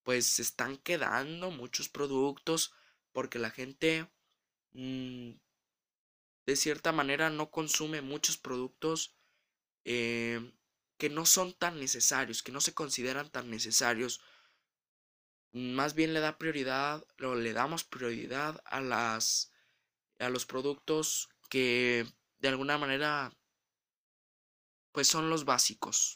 pues 0.01 0.25
se 0.25 0.41
están 0.41 0.77
quedando 0.77 1.51
muchos 1.51 1.89
productos 1.89 2.73
porque 3.11 3.37
la 3.37 3.51
gente 3.51 4.09
mm, 4.73 5.33
de 6.45 6.55
cierta 6.55 6.91
manera 6.91 7.29
no 7.29 7.51
consume 7.51 8.01
muchos 8.01 8.37
productos 8.37 9.15
eh, 9.85 10.53
que 10.97 11.09
no 11.09 11.25
son 11.25 11.53
tan 11.53 11.79
necesarios, 11.79 12.43
que 12.43 12.51
no 12.51 12.61
se 12.61 12.73
consideran 12.73 13.29
tan 13.29 13.49
necesarios. 13.49 14.21
Más 15.53 15.95
bien 15.95 16.13
le 16.13 16.19
da 16.19 16.37
prioridad, 16.37 17.05
o 17.21 17.35
le 17.35 17.53
damos 17.53 17.83
prioridad 17.83 18.61
a 18.65 18.81
las 18.81 19.51
a 20.19 20.29
los 20.29 20.45
productos 20.45 21.29
que 21.49 22.05
de 22.39 22.47
alguna 22.47 22.77
manera 22.77 23.33
pues 24.91 25.07
son 25.07 25.29
los 25.29 25.45
básicos. 25.45 26.15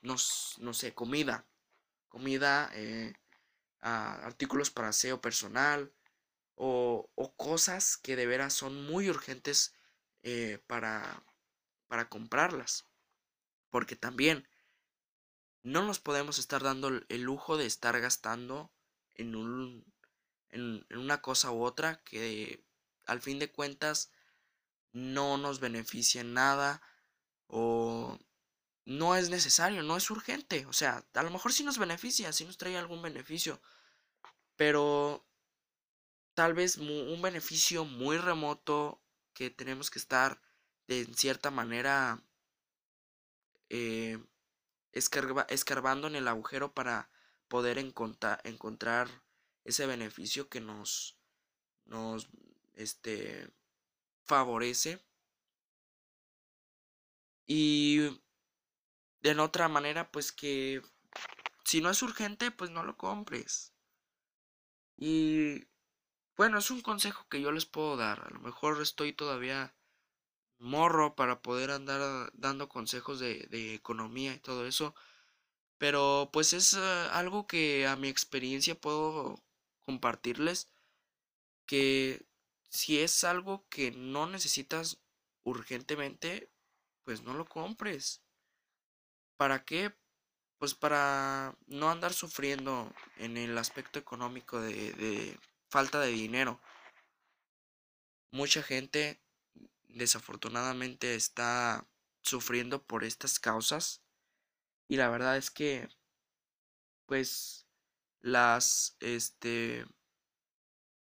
No, 0.00 0.16
no 0.58 0.74
sé, 0.74 0.94
comida 0.94 1.46
comida, 2.12 2.70
eh, 2.74 3.14
artículos 3.80 4.70
para 4.70 4.88
aseo 4.88 5.20
personal 5.22 5.90
o, 6.54 7.10
cosas 7.36 7.96
que 7.96 8.16
de 8.16 8.26
veras 8.26 8.54
son 8.54 8.86
muy 8.86 9.08
urgentes 9.10 9.74
eh, 10.22 10.62
para, 10.66 11.24
para 11.88 12.08
comprarlas. 12.08 12.86
Porque 13.70 13.96
también 13.96 14.48
no 15.62 15.82
nos 15.84 15.98
podemos 16.00 16.38
estar 16.38 16.62
dando 16.62 16.88
el 16.88 17.22
lujo 17.22 17.56
de 17.56 17.66
estar 17.66 18.00
gastando 18.00 18.72
en, 19.14 19.34
un, 19.34 19.84
en, 20.50 20.86
en 20.90 20.98
una 20.98 21.22
cosa 21.22 21.50
u 21.50 21.62
otra 21.62 22.02
que 22.04 22.64
al 23.06 23.20
fin 23.20 23.38
de 23.38 23.50
cuentas 23.50 24.10
no 24.92 25.38
nos 25.38 25.60
beneficia 25.60 26.20
en 26.20 26.34
nada 26.34 26.82
o 27.46 28.18
no 28.84 29.16
es 29.16 29.30
necesario, 29.30 29.82
no 29.82 29.96
es 29.96 30.10
urgente. 30.10 30.66
O 30.66 30.72
sea, 30.72 31.04
a 31.14 31.22
lo 31.22 31.30
mejor 31.30 31.52
sí 31.52 31.64
nos 31.64 31.78
beneficia, 31.78 32.32
sí 32.32 32.44
nos 32.44 32.58
trae 32.58 32.76
algún 32.76 33.02
beneficio. 33.02 33.60
Pero 34.56 35.24
tal 36.42 36.54
vez 36.54 36.76
un 36.76 37.22
beneficio 37.22 37.84
muy 37.84 38.16
remoto 38.16 39.00
que 39.32 39.48
tenemos 39.48 39.92
que 39.92 40.00
estar 40.00 40.42
de 40.88 41.04
cierta 41.14 41.52
manera 41.52 42.20
eh, 43.68 44.18
escarbando 44.90 46.08
en 46.08 46.16
el 46.16 46.26
agujero 46.26 46.74
para 46.74 47.08
poder 47.46 47.78
encontrar 47.78 49.08
ese 49.62 49.86
beneficio 49.86 50.48
que 50.48 50.60
nos, 50.60 51.16
nos 51.84 52.28
este, 52.74 53.48
favorece. 54.24 55.00
Y 57.46 58.20
de 59.20 59.38
otra 59.38 59.68
manera, 59.68 60.10
pues 60.10 60.32
que 60.32 60.82
si 61.64 61.80
no 61.80 61.88
es 61.88 62.02
urgente, 62.02 62.50
pues 62.50 62.72
no 62.72 62.82
lo 62.82 62.96
compres. 62.96 63.72
Y 64.96 65.68
bueno, 66.36 66.58
es 66.58 66.70
un 66.70 66.80
consejo 66.82 67.26
que 67.28 67.40
yo 67.40 67.52
les 67.52 67.66
puedo 67.66 67.96
dar. 67.96 68.20
A 68.26 68.30
lo 68.30 68.40
mejor 68.40 68.80
estoy 68.80 69.12
todavía 69.12 69.74
morro 70.58 71.14
para 71.16 71.42
poder 71.42 71.70
andar 71.70 72.30
dando 72.34 72.68
consejos 72.68 73.18
de, 73.20 73.74
economía 73.74 74.34
y 74.34 74.38
todo 74.38 74.66
eso. 74.66 74.94
Pero 75.78 76.30
pues 76.32 76.52
es 76.52 76.74
eh, 76.74 77.08
algo 77.12 77.46
que 77.46 77.86
a 77.86 77.96
mi 77.96 78.08
experiencia 78.08 78.74
puedo 78.80 79.42
compartirles. 79.84 80.68
Que 81.66 82.26
si 82.70 83.00
es 83.00 83.24
algo 83.24 83.66
que 83.68 83.90
no 83.92 84.26
necesitas 84.26 84.98
urgentemente, 85.44 86.50
pues 87.04 87.22
no 87.22 87.34
lo 87.34 87.46
compres. 87.46 88.22
¿Para 89.36 89.64
qué? 89.64 89.94
Pues 90.58 90.74
para 90.74 91.56
no 91.66 91.90
andar 91.90 92.12
sufriendo 92.12 92.92
en 93.16 93.36
el 93.36 93.58
aspecto 93.58 93.98
económico 93.98 94.60
de, 94.60 95.36
falta 95.72 96.00
de 96.00 96.08
dinero. 96.08 96.60
Mucha 98.30 98.62
gente 98.62 99.22
desafortunadamente 99.88 101.14
está 101.14 101.86
sufriendo 102.20 102.82
por 102.82 103.04
estas 103.04 103.40
causas 103.40 104.02
y 104.86 104.96
la 104.96 105.08
verdad 105.08 105.38
es 105.38 105.50
que 105.50 105.88
pues 107.06 107.66
las 108.20 108.96
este 109.00 109.84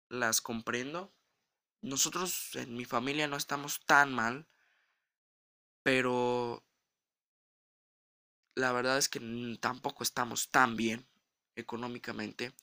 las 0.10 0.42
comprendo 0.42 1.14
nosotros 1.82 2.56
en 2.56 2.76
mi 2.76 2.86
familia 2.86 3.28
no 3.28 3.38
estamos 3.38 3.80
tan 3.86 4.14
mal 4.14 4.48
pero 5.84 6.64
la 8.56 8.72
verdad 8.72 8.98
es 8.98 9.10
que 9.10 9.20
tampoco 9.60 10.04
estamos 10.04 10.50
tan 10.50 10.76
bien 10.76 11.08
económicamente. 11.56 12.54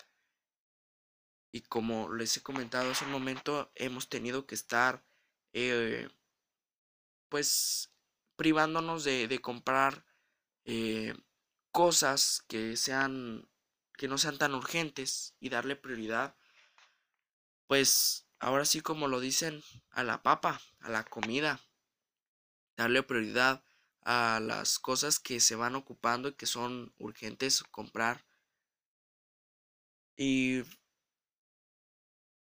Y 1.52 1.60
como 1.60 2.12
les 2.12 2.36
he 2.36 2.42
comentado 2.42 2.90
hace 2.90 3.04
un 3.04 3.12
momento, 3.12 3.70
hemos 3.74 4.08
tenido 4.08 4.46
que 4.46 4.54
estar, 4.54 5.04
eh, 5.52 6.08
pues, 7.28 7.92
privándonos 8.36 9.04
de, 9.04 9.38
comprar 9.42 10.06
eh, 10.64 11.14
cosas 11.70 12.42
que 12.48 12.76
sean, 12.78 13.48
que 13.98 14.08
no 14.08 14.16
sean 14.16 14.38
tan 14.38 14.54
urgentes 14.54 15.34
y 15.40 15.50
darle 15.50 15.76
prioridad, 15.76 16.34
pues, 17.66 18.26
ahora 18.38 18.64
sí 18.64 18.80
como 18.80 19.06
lo 19.06 19.20
dicen, 19.20 19.62
a 19.90 20.04
la 20.04 20.22
papa, 20.22 20.60
a 20.80 20.88
la 20.88 21.04
comida, 21.04 21.60
darle 22.76 23.02
prioridad 23.02 23.62
a 24.04 24.40
las 24.40 24.78
cosas 24.78 25.20
que 25.20 25.38
se 25.38 25.54
van 25.54 25.76
ocupando 25.76 26.28
y 26.28 26.34
que 26.34 26.46
son 26.46 26.94
urgentes 26.98 27.62
comprar. 27.64 28.24
Y 30.16 30.62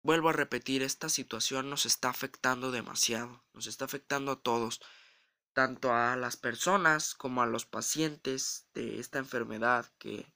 vuelvo 0.03 0.29
a 0.29 0.33
repetir, 0.33 0.83
esta 0.83 1.09
situación 1.09 1.69
nos 1.69 1.85
está 1.85 2.09
afectando 2.09 2.71
demasiado, 2.71 3.43
nos 3.53 3.67
está 3.67 3.85
afectando 3.85 4.31
a 4.31 4.41
todos, 4.41 4.81
tanto 5.53 5.93
a 5.93 6.15
las 6.15 6.37
personas 6.37 7.15
como 7.15 7.41
a 7.41 7.47
los 7.47 7.65
pacientes 7.65 8.67
de 8.73 8.99
esta 8.99 9.19
enfermedad 9.19 9.91
que 9.97 10.33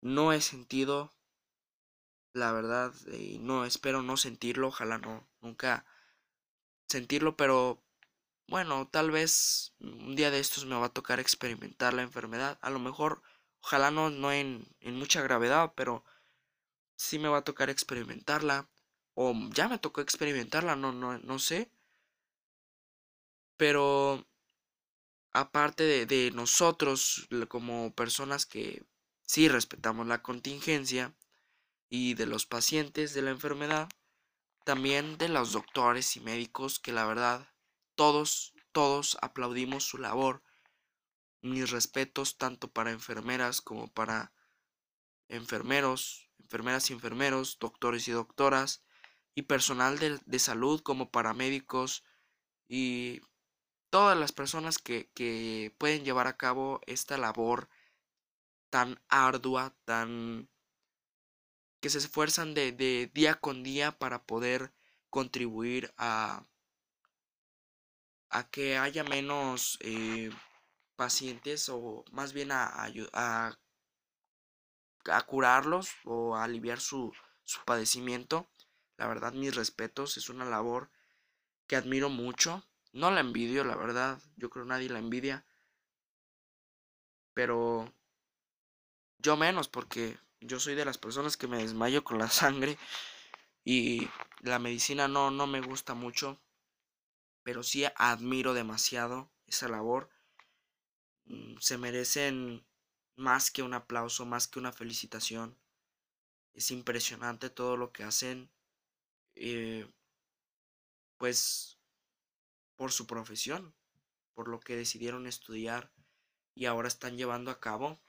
no 0.00 0.32
he 0.32 0.40
sentido, 0.40 1.14
la 2.32 2.52
verdad, 2.52 2.94
y 3.12 3.38
no 3.38 3.64
espero 3.64 4.02
no 4.02 4.16
sentirlo, 4.16 4.68
ojalá 4.68 4.98
no, 4.98 5.28
nunca 5.40 5.84
sentirlo, 6.88 7.36
pero 7.36 7.82
bueno, 8.48 8.88
tal 8.88 9.10
vez 9.10 9.74
un 9.78 10.16
día 10.16 10.30
de 10.30 10.40
estos 10.40 10.64
me 10.64 10.74
va 10.74 10.86
a 10.86 10.92
tocar 10.92 11.20
experimentar 11.20 11.92
la 11.92 12.02
enfermedad. 12.02 12.58
A 12.62 12.70
lo 12.70 12.78
mejor, 12.78 13.22
ojalá 13.60 13.90
no, 13.90 14.08
no 14.08 14.32
en, 14.32 14.66
mucha 14.80 15.20
gravedad, 15.20 15.74
pero 15.76 16.02
sí 16.96 17.18
me 17.18 17.28
va 17.28 17.38
a 17.38 17.44
tocar 17.44 17.68
experimentarla. 17.70 18.68
O 19.20 19.34
ya 19.52 19.66
me 19.68 19.80
tocó 19.80 20.00
experimentarla, 20.00 20.76
no, 20.76 20.92
no, 20.92 21.18
no 21.18 21.40
sé. 21.40 21.72
Pero 23.56 24.24
aparte 25.32 25.82
de, 25.82 26.06
de 26.06 26.30
nosotros 26.30 27.26
como 27.48 27.92
personas 27.96 28.46
que 28.46 28.86
sí 29.22 29.48
respetamos 29.48 30.06
la 30.06 30.22
contingencia 30.22 31.16
y 31.88 32.14
de 32.14 32.26
los 32.26 32.46
pacientes 32.46 33.12
de 33.12 33.22
la 33.22 33.30
enfermedad, 33.30 33.88
también 34.64 35.18
de 35.18 35.28
los 35.28 35.50
doctores 35.50 36.16
y 36.16 36.20
médicos 36.20 36.78
que 36.78 36.92
la 36.92 37.04
verdad 37.04 37.48
todos, 37.96 38.54
todos 38.70 39.18
aplaudimos 39.20 39.82
su 39.82 39.98
labor. 39.98 40.44
Mis 41.42 41.72
respetos 41.72 42.38
tanto 42.38 42.70
para 42.70 42.92
enfermeras 42.92 43.62
como 43.62 43.92
para 43.92 44.32
enfermeros, 45.26 46.30
enfermeras 46.38 46.90
y 46.90 46.92
enfermeros, 46.92 47.58
doctores 47.58 48.06
y 48.06 48.12
doctoras, 48.12 48.84
y 49.38 49.42
personal 49.42 50.00
de, 50.00 50.38
salud 50.40 50.80
como 50.80 51.12
paramédicos 51.12 52.02
y 52.66 53.20
todas 53.88 54.18
las 54.18 54.32
personas 54.32 54.78
que, 54.78 55.10
que, 55.14 55.72
pueden 55.78 56.04
llevar 56.04 56.26
a 56.26 56.36
cabo 56.36 56.80
esta 56.88 57.16
labor 57.18 57.68
tan 58.68 59.00
ardua, 59.08 59.76
tan 59.84 60.50
que 61.80 61.88
se 61.88 61.98
esfuerzan 61.98 62.52
de, 62.52 62.72
de 62.72 63.12
día 63.14 63.36
con 63.36 63.62
día 63.62 63.96
para 63.96 64.24
poder 64.24 64.74
contribuir 65.08 65.94
a 65.96 66.44
a 68.30 68.50
que 68.50 68.76
haya 68.76 69.04
menos 69.04 69.78
eh, 69.82 70.30
pacientes 70.96 71.68
o 71.68 72.04
más 72.10 72.32
bien 72.32 72.50
a, 72.50 72.64
a, 73.12 73.56
a, 75.06 75.22
curarlos 75.22 75.90
o 76.04 76.34
a 76.34 76.42
aliviar 76.42 76.80
su, 76.80 77.12
su 77.44 77.64
padecimiento. 77.64 78.48
La 78.98 79.08
verdad, 79.08 79.32
mis 79.32 79.56
respetos, 79.56 80.18
es 80.18 80.28
una 80.28 80.44
labor 80.44 80.90
que 81.66 81.76
admiro 81.76 82.10
mucho. 82.10 82.64
No 82.92 83.10
la 83.10 83.20
envidio, 83.20 83.64
la 83.64 83.76
verdad, 83.76 84.20
yo 84.36 84.50
creo 84.50 84.66
nadie 84.66 84.90
la 84.90 84.98
envidia. 85.00 85.46
Pero 87.32 87.88
yo 89.18 89.36
menos 89.36 89.68
porque 89.68 90.18
yo 90.40 90.58
soy 90.58 90.74
de 90.74 90.84
las 90.84 90.98
personas 90.98 91.36
que 91.36 91.46
me 91.46 91.58
desmayo 91.58 92.02
con 92.04 92.18
la 92.18 92.28
sangre 92.30 92.78
y 93.64 94.08
la 94.42 94.58
medicina 94.58 95.08
no, 95.08 95.30
no 95.30 95.46
me 95.46 95.60
gusta 95.60 95.94
mucho 95.94 96.40
pero 97.42 97.64
sí 97.64 97.84
admiro 97.96 98.54
demasiado 98.54 99.32
esa 99.46 99.68
labor. 99.68 100.08
Mm, 101.26 101.58
se 101.60 101.78
merecen 101.78 102.66
más 103.16 103.50
que 103.52 103.62
un 103.62 103.72
aplauso, 103.74 104.26
más 104.26 104.48
que 104.48 104.58
una 104.58 104.72
felicitación. 104.72 105.56
Es 106.54 106.70
impresionante 106.70 107.50
todo 107.50 107.76
lo 107.78 107.92
que 107.92 108.04
hacen, 108.04 108.50
eh, 109.40 109.90
pues, 111.16 111.78
por 112.76 112.92
su 112.92 113.06
profesión, 113.06 113.74
por 114.34 114.48
lo 114.48 114.60
que 114.60 114.76
decidieron 114.76 115.26
estudiar 115.26 115.90
y 116.54 116.66
ahora 116.66 116.88
están 116.88 117.16
llevando 117.16 117.50
a 117.50 117.60
cabo. 117.60 118.00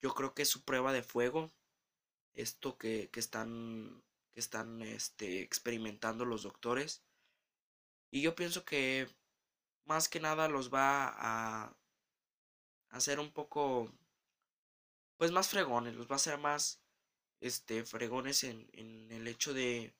Yo 0.00 0.14
creo 0.14 0.34
que 0.34 0.42
es 0.42 0.48
su 0.48 0.64
prueba 0.64 0.92
de 0.92 1.02
fuego, 1.02 1.52
esto 2.34 2.78
que, 2.78 3.10
que 3.10 3.20
están, 3.20 4.02
que 4.32 4.40
están 4.40 4.82
este, 4.82 5.42
experimentando 5.42 6.24
los 6.24 6.42
doctores 6.42 7.02
y 8.14 8.20
yo 8.22 8.36
pienso 8.36 8.64
que 8.64 9.08
más 9.86 10.08
que 10.08 10.20
nada 10.20 10.48
los 10.48 10.72
va 10.72 11.08
a 11.18 11.76
hacer 12.90 13.18
un 13.18 13.32
poco, 13.32 13.92
pues 15.16 15.32
más 15.32 15.48
fregones, 15.48 15.96
los 15.96 16.06
va 16.06 16.12
a 16.12 16.22
hacer 16.22 16.38
más, 16.38 16.80
este, 17.40 17.84
fregones 17.84 18.44
en, 18.44 18.68
en 18.72 19.10
el 19.10 19.26
hecho 19.26 19.52
de, 19.52 19.92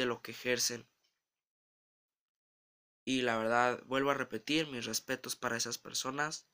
de 0.00 0.06
lo 0.06 0.22
que 0.22 0.32
ejercen. 0.32 0.86
Y 3.04 3.22
la 3.22 3.38
verdad, 3.38 3.82
vuelvo 3.86 4.10
a 4.10 4.14
repetir, 4.14 4.66
mis 4.68 4.86
respetos 4.86 5.36
para 5.36 5.56
esas 5.56 5.78
personas. 5.78 6.46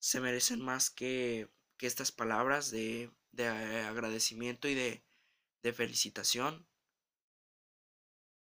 Se 0.00 0.20
merecen 0.20 0.60
más 0.62 0.90
que, 0.90 1.50
que 1.76 1.86
estas 1.86 2.12
palabras 2.12 2.70
de, 2.70 3.10
de 3.32 3.48
agradecimiento 3.48 4.68
y 4.68 4.74
de, 4.74 5.04
de 5.62 5.72
felicitación. 5.72 6.66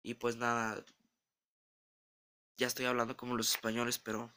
Y 0.04 0.16
pues 0.16 0.38
nada, 0.38 0.84
ya 2.58 2.68
estoy 2.68 2.86
hablando 2.86 3.18
como 3.18 3.36
los 3.36 3.54
españoles, 3.54 4.00
pero 4.00 4.34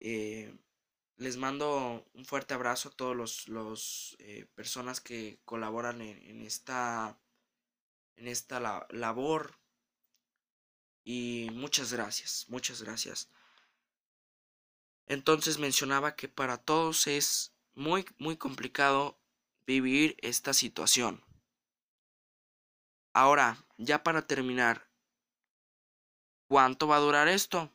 eh, 0.00 0.54
les 1.16 1.36
mando 1.36 2.06
un 2.14 2.24
fuerte 2.24 2.54
abrazo 2.54 2.88
a 2.88 2.92
todos 2.92 3.14
los, 3.14 3.48
los 3.48 4.16
eh, 4.20 4.46
personas 4.54 5.00
que 5.00 5.38
colaboran 5.44 6.00
en, 6.00 6.40
esta 6.40 7.18
en 8.20 8.28
esta 8.28 8.86
labor 8.90 9.58
y 11.02 11.48
muchas 11.52 11.92
gracias, 11.92 12.46
muchas 12.48 12.82
gracias. 12.82 13.28
Entonces 15.06 15.58
mencionaba 15.58 16.14
que 16.14 16.28
para 16.28 16.56
todos 16.56 17.08
es 17.08 17.52
muy 17.74 18.06
muy 18.18 18.36
complicado 18.36 19.18
vivir 19.66 20.16
esta 20.22 20.54
situación. 20.54 21.24
Ahora, 23.12 23.64
ya 23.76 24.04
para 24.04 24.26
terminar, 24.26 24.90
¿Cuánto 26.50 26.88
va 26.88 26.96
a 26.96 27.06
durar 27.06 27.28
esto? 27.28 27.70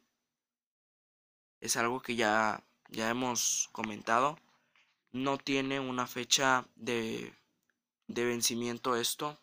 Es 1.61 1.77
algo 1.77 2.01
que 2.01 2.17
ya, 2.17 2.61
ya 2.89 3.09
hemos 3.09 3.69
comentado. 3.71 4.37
No 5.13 5.37
tiene 5.37 5.79
una 5.79 6.07
fecha 6.07 6.67
de, 6.75 7.33
de 8.07 8.25
vencimiento 8.25 8.97
esto. 8.97 9.39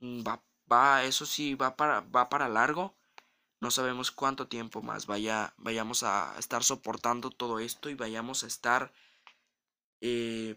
Mm, 0.00 0.22
va, 0.26 0.34
va, 0.72 1.04
eso 1.04 1.26
sí, 1.26 1.54
va 1.54 1.76
para, 1.76 2.00
va 2.00 2.28
para 2.30 2.48
largo. 2.48 2.94
No 3.60 3.70
sabemos 3.72 4.10
cuánto 4.12 4.48
tiempo 4.48 4.82
más 4.82 5.06
vaya, 5.06 5.54
vayamos 5.58 6.02
a 6.04 6.36
estar 6.38 6.64
soportando 6.64 7.30
todo 7.30 7.60
esto 7.60 7.90
y 7.90 7.94
vayamos 7.96 8.44
a 8.44 8.48
estar 8.48 8.92
eh, 10.00 10.56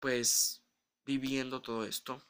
pues 0.00 0.62
viviendo 1.06 1.62
todo 1.62 1.84
esto. 1.84 2.20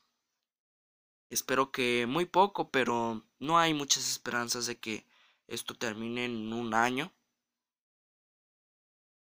Espero 1.31 1.73
que 1.73 2.05
muy 2.07 2.27
poco, 2.27 2.71
pero 2.71 3.25
no 3.39 3.59
hay 3.59 3.73
muchas 3.73 4.07
esperanzas 4.11 4.67
de 4.67 4.79
que 4.79 5.07
esto 5.47 5.75
termine 5.75 6.27
en 6.27 6.53
un 6.53 6.75
año. 6.75 7.11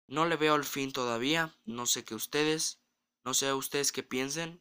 No 0.09 0.27
le 0.27 0.35
veo 0.35 0.57
el 0.57 0.65
fin 0.65 0.93
todavía, 0.93 1.55
no 1.65 1.87
sé 1.87 2.03
qué 2.05 2.17
ustedes, 2.17 2.81
no 3.25 3.33
sé 3.33 3.47
a 3.47 3.55
ustedes 3.55 3.93
qué 3.93 4.03
piensen, 4.03 4.61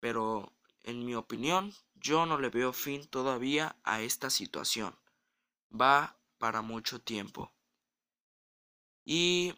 pero 0.00 0.52
en 0.84 1.04
mi 1.04 1.14
opinión 1.14 1.74
yo 1.94 2.26
no 2.26 2.38
le 2.38 2.48
veo 2.50 2.72
fin 2.72 3.06
todavía 3.06 3.76
a 3.82 4.00
esta 4.00 4.30
situación. 4.30 4.96
Va 5.72 6.16
para 6.38 6.62
mucho 6.62 7.00
tiempo. 7.00 7.52
Y 9.04 9.54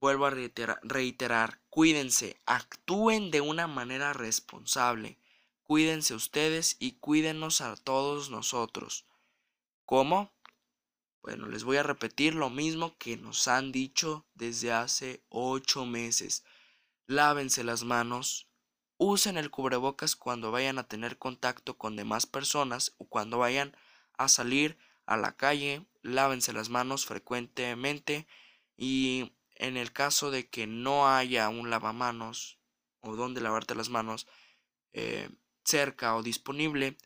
vuelvo 0.00 0.26
a 0.26 0.30
reiterar, 0.30 1.60
cuídense, 1.68 2.40
actúen 2.46 3.30
de 3.30 3.40
una 3.40 3.66
manera 3.66 4.12
responsable 4.12 5.18
Cuídense 5.72 6.14
ustedes 6.14 6.76
y 6.80 6.92
cuídenos 6.98 7.62
a 7.62 7.76
todos 7.76 8.28
nosotros. 8.28 9.06
¿Cómo? 9.86 10.30
Bueno, 11.22 11.46
les 11.46 11.64
voy 11.64 11.78
a 11.78 11.82
repetir 11.82 12.34
lo 12.34 12.50
mismo 12.50 12.98
que 12.98 13.16
nos 13.16 13.48
han 13.48 13.72
dicho 13.72 14.26
desde 14.34 14.70
hace 14.70 15.24
ocho 15.30 15.86
meses. 15.86 16.44
Lávense 17.06 17.64
las 17.64 17.84
manos, 17.84 18.48
usen 19.02 19.36
el 19.36 19.50
cubrebocas 19.50 20.14
cuando 20.14 20.52
vayan 20.52 20.78
a 20.78 20.86
tener 20.86 21.18
contacto 21.18 21.76
con 21.76 21.96
demás 21.96 22.26
personas 22.26 22.94
o 22.98 23.04
cuando 23.04 23.38
vayan 23.38 23.76
a 24.16 24.28
salir 24.28 24.78
a 25.06 25.16
la 25.16 25.36
calle, 25.36 25.84
lávense 26.02 26.52
las 26.52 26.68
manos 26.68 27.04
frecuentemente 27.04 28.28
y 28.76 29.32
en 29.56 29.76
el 29.76 29.92
caso 29.92 30.30
de 30.30 30.48
que 30.48 30.68
no 30.68 31.08
haya 31.08 31.48
un 31.48 31.68
lavamanos 31.68 32.60
o 33.00 33.16
donde 33.16 33.40
lavarte 33.40 33.74
las 33.74 33.88
manos 33.88 34.28
eh, 34.92 35.28
cerca 35.64 36.14
o 36.14 36.22
disponible, 36.22 36.96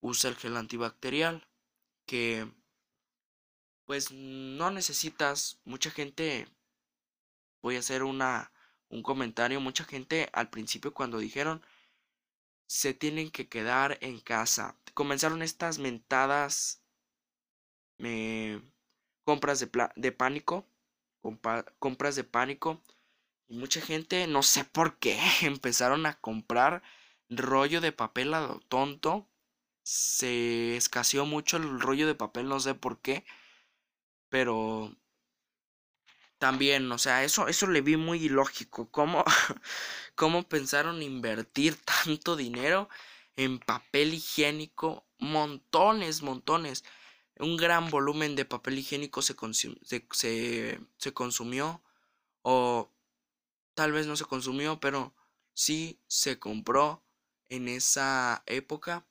usa 0.00 0.30
el 0.30 0.36
gel 0.36 0.56
antibacterial 0.56 1.46
que 2.06 2.50
pues 3.84 4.10
no 4.10 4.72
necesitas 4.72 5.60
mucha 5.64 5.92
gente 5.92 6.48
voy 7.62 7.76
a 7.76 7.80
hacer 7.80 8.02
una 8.02 8.50
un 8.88 9.02
comentario 9.02 9.60
mucha 9.60 9.84
gente 9.84 10.28
al 10.32 10.50
principio 10.50 10.94
cuando 10.94 11.18
dijeron 11.18 11.62
se 12.66 12.94
tienen 12.94 13.30
que 13.30 13.48
quedar 13.48 13.98
en 14.00 14.20
casa 14.20 14.76
comenzaron 14.94 15.42
estas 15.42 15.78
mentadas 15.78 16.82
eh, 17.98 18.60
compras 19.24 19.60
de, 19.60 19.70
de 19.96 20.12
pánico 20.12 20.66
compras 21.78 22.16
de 22.16 22.24
pánico 22.24 22.80
y 23.48 23.56
mucha 23.56 23.80
gente 23.80 24.26
no 24.26 24.42
sé 24.42 24.64
por 24.64 24.98
qué 24.98 25.18
empezaron 25.42 26.06
a 26.06 26.18
comprar 26.20 26.82
rollo 27.28 27.80
de 27.80 27.92
papel 27.92 28.34
a 28.34 28.40
lo 28.40 28.60
tonto 28.60 29.28
se 29.82 30.76
escaseó 30.76 31.26
mucho 31.26 31.56
el 31.56 31.80
rollo 31.80 32.06
de 32.06 32.14
papel 32.14 32.48
no 32.48 32.60
sé 32.60 32.74
por 32.74 33.00
qué 33.00 33.24
pero 34.28 34.96
también, 36.38 36.90
o 36.92 36.98
sea, 36.98 37.24
eso, 37.24 37.48
eso 37.48 37.66
le 37.66 37.80
vi 37.80 37.96
muy 37.96 38.24
ilógico. 38.24 38.90
¿Cómo, 38.90 39.24
¿Cómo 40.14 40.48
pensaron 40.48 41.02
invertir 41.02 41.76
tanto 41.76 42.36
dinero 42.36 42.88
en 43.36 43.58
papel 43.58 44.14
higiénico? 44.14 45.06
Montones, 45.18 46.22
montones. 46.22 46.84
Un 47.38 47.56
gran 47.56 47.90
volumen 47.90 48.36
de 48.36 48.44
papel 48.44 48.78
higiénico 48.78 49.22
se, 49.22 49.34
se, 50.12 50.80
se 50.98 51.14
consumió. 51.14 51.82
O 52.42 52.92
tal 53.74 53.92
vez 53.92 54.06
no 54.06 54.16
se 54.16 54.24
consumió, 54.24 54.80
pero 54.80 55.14
sí 55.54 56.00
se 56.06 56.38
compró 56.38 57.04
en 57.48 57.68
esa 57.68 58.42
época. 58.46 59.06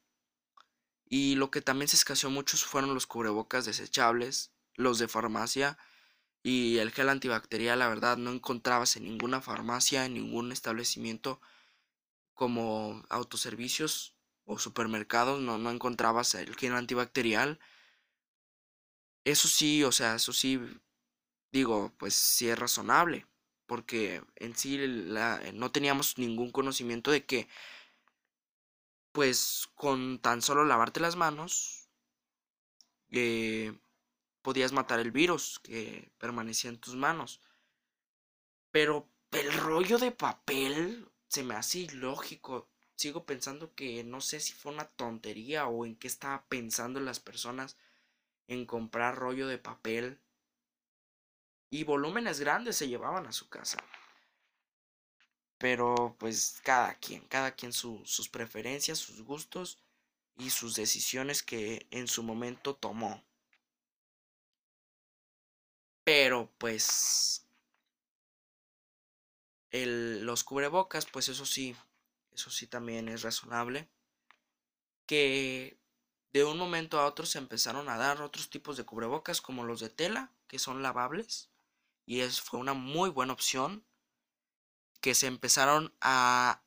Y 1.08 1.36
lo 1.36 1.52
que 1.52 1.62
también 1.62 1.88
se 1.88 1.96
escaseó 1.96 2.30
mucho 2.30 2.58
fueron 2.58 2.94
los 2.94 3.08
cubrebocas 3.08 3.66
desechables, 3.66 4.52
los 4.76 5.00
de 5.00 5.08
farmacia 5.08 5.78
y 6.46 6.78
el 6.78 6.92
gel 6.92 7.10
antibacterial, 7.10 7.80
la 7.80 7.90
verdad, 7.90 8.18
no 8.18 8.32
encontrabas 8.32 8.98
en 8.98 9.06
ninguna 9.06 9.42
farmacia, 9.42 10.06
en 10.06 10.14
ningún 10.14 10.52
establecimiento 10.52 11.42
como 12.36 13.04
autoservicios 13.10 14.16
o 14.46 14.60
supermercados, 14.60 15.42
no, 15.42 15.58
no 15.58 15.72
encontrabas 15.72 16.36
el 16.36 16.56
gel 16.56 16.76
antibacterial. 16.76 17.60
Eso 19.24 19.48
sí, 19.48 19.84
o 19.84 19.92
sea, 19.92 20.14
eso 20.16 20.34
sí, 20.34 20.60
digo, 21.52 21.92
pues 21.98 22.14
sí 22.14 22.48
es 22.48 22.60
razonable, 22.60 23.26
porque 23.66 24.22
en 24.36 24.56
sí 24.56 24.78
no 25.56 25.72
teníamos 25.72 26.20
ningún 26.20 26.52
conocimiento 26.52 27.10
de 27.10 27.26
que, 27.26 27.48
pues 29.12 29.68
con 29.74 30.20
tan 30.20 30.44
solo 30.44 30.64
lavarte 30.64 31.00
las 31.00 31.16
manos, 31.16 31.90
eh, 33.12 33.74
podías 34.46 34.74
matar 34.74 35.00
el 35.00 35.10
virus 35.10 35.58
que 35.58 36.12
permanecía 36.20 36.70
en 36.70 36.78
tus 36.78 36.96
manos. 36.96 37.42
Pero 38.70 39.10
el 39.32 39.52
rollo 39.52 39.98
de 39.98 40.12
papel 40.12 41.10
se 41.28 41.42
me 41.42 41.56
hace 41.56 41.80
ilógico. 41.80 42.70
Sigo 42.96 43.26
pensando 43.26 43.74
que 43.74 44.04
no 44.04 44.22
sé 44.22 44.40
si 44.40 44.54
fue 44.54 44.72
una 44.72 44.86
tontería 44.86 45.66
o 45.66 45.84
en 45.84 45.96
qué 45.96 46.06
estaba 46.06 46.46
pensando 46.46 47.00
las 47.00 47.20
personas 47.20 47.76
en 48.48 48.68
comprar 48.68 49.16
rollo 49.16 49.48
de 49.48 49.58
papel. 49.58 50.20
Y 51.72 51.84
volúmenes 51.84 52.40
grandes 52.40 52.76
se 52.76 52.88
llevaban 52.88 53.26
a 53.26 53.32
su 53.32 53.50
casa. 53.50 53.80
Pero 55.58 56.16
pues 56.20 56.62
cada 56.64 56.94
quien, 57.00 57.22
cada 57.22 57.56
quien 57.56 57.74
sus 57.74 58.30
preferencias, 58.30 59.00
sus 59.00 59.24
gustos 59.24 59.80
y 60.38 60.52
sus 60.52 60.76
decisiones 60.76 61.42
que 61.42 61.88
en 61.90 62.08
su 62.08 62.22
momento 62.22 62.76
tomó. 62.76 63.24
Pero 66.26 66.52
pues 66.58 67.46
el, 69.70 70.26
los 70.26 70.44
cubrebocas, 70.44 71.06
pues 71.06 71.30
eso 71.30 71.46
sí, 71.46 71.76
eso 72.34 72.50
sí 72.50 72.66
también 72.66 73.10
es 73.10 73.22
razonable. 73.22 73.88
Que 75.06 75.78
de 76.34 76.44
un 76.44 76.58
momento 76.58 77.00
a 77.00 77.06
otro 77.06 77.28
se 77.28 77.38
empezaron 77.38 77.90
a 77.90 77.98
dar 77.98 78.24
otros 78.24 78.50
tipos 78.50 78.76
de 78.76 78.86
cubrebocas 78.86 79.40
como 79.40 79.66
los 79.66 79.82
de 79.82 79.92
tela, 79.92 80.32
que 80.48 80.58
son 80.58 80.82
lavables. 80.82 81.52
Y 82.08 82.22
eso 82.22 82.42
fue 82.44 82.60
una 82.60 82.74
muy 82.74 83.12
buena 83.12 83.34
opción. 83.34 83.86
Que 85.02 85.14
se 85.14 85.28
empezaron 85.28 85.94
a 86.02 86.64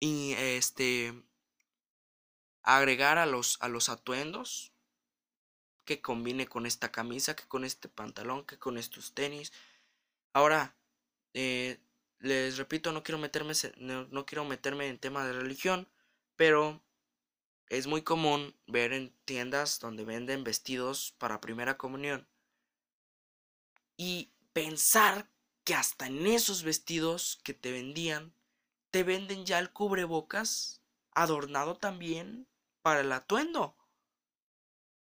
y 0.00 0.32
este 0.32 1.22
agregar 2.62 3.18
a 3.18 3.26
los 3.26 3.58
a 3.60 3.68
los 3.68 3.90
atuendos 3.90 4.72
que 5.84 6.00
combine 6.00 6.46
con 6.46 6.66
esta 6.66 6.92
camisa, 6.92 7.36
que 7.36 7.46
con 7.48 7.64
este 7.64 7.88
pantalón, 7.88 8.44
que 8.44 8.58
con 8.58 8.78
estos 8.78 9.14
tenis. 9.14 9.52
Ahora, 10.32 10.76
eh, 11.34 11.80
les 12.20 12.58
repito, 12.58 12.92
no 12.92 13.02
quiero 13.02 13.18
meterme, 13.18 13.54
no, 13.78 14.26
quiero 14.26 14.44
meterme 14.44 14.88
en 14.88 14.98
tema 14.98 15.26
de 15.26 15.32
religión, 15.32 15.88
pero 16.36 16.82
es 17.68 17.86
muy 17.86 18.02
común 18.02 18.54
ver 18.66 18.92
en 18.92 19.14
tiendas 19.24 19.80
donde 19.80 20.04
venden 20.04 20.44
vestidos 20.44 21.14
para 21.18 21.40
primera 21.40 21.76
comunión 21.78 22.28
y 23.96 24.32
pensar 24.52 25.30
que 25.64 25.74
hasta 25.74 26.06
en 26.06 26.26
esos 26.26 26.62
vestidos 26.62 27.40
que 27.44 27.54
te 27.54 27.70
vendían, 27.70 28.32
te 28.90 29.02
venden 29.02 29.46
ya 29.46 29.58
el 29.58 29.70
cubrebocas 29.70 30.80
adornado 31.12 31.76
también 31.76 32.46
para 32.82 33.00
el 33.00 33.12
atuendo. 33.12 33.76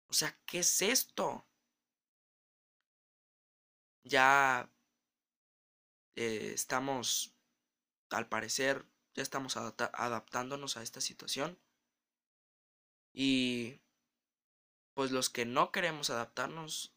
O 0.09 0.13
sea, 0.13 0.37
¿qué 0.47 0.59
es 0.61 0.83
esto? 0.83 1.45
Ya 4.05 4.69
eh, 6.17 6.53
estamos, 6.55 7.35
al 8.11 8.29
parecer, 8.29 8.87
ya 9.15 9.23
estamos 9.23 9.57
adaptándonos 9.57 10.77
a 10.77 10.83
esta 10.83 11.01
situación. 11.01 11.59
Y 13.13 13.81
pues 14.95 15.11
los 15.11 15.31
que 15.31 15.45
no 15.45 15.73
queremos 15.73 16.11
adaptarnos, 16.11 16.93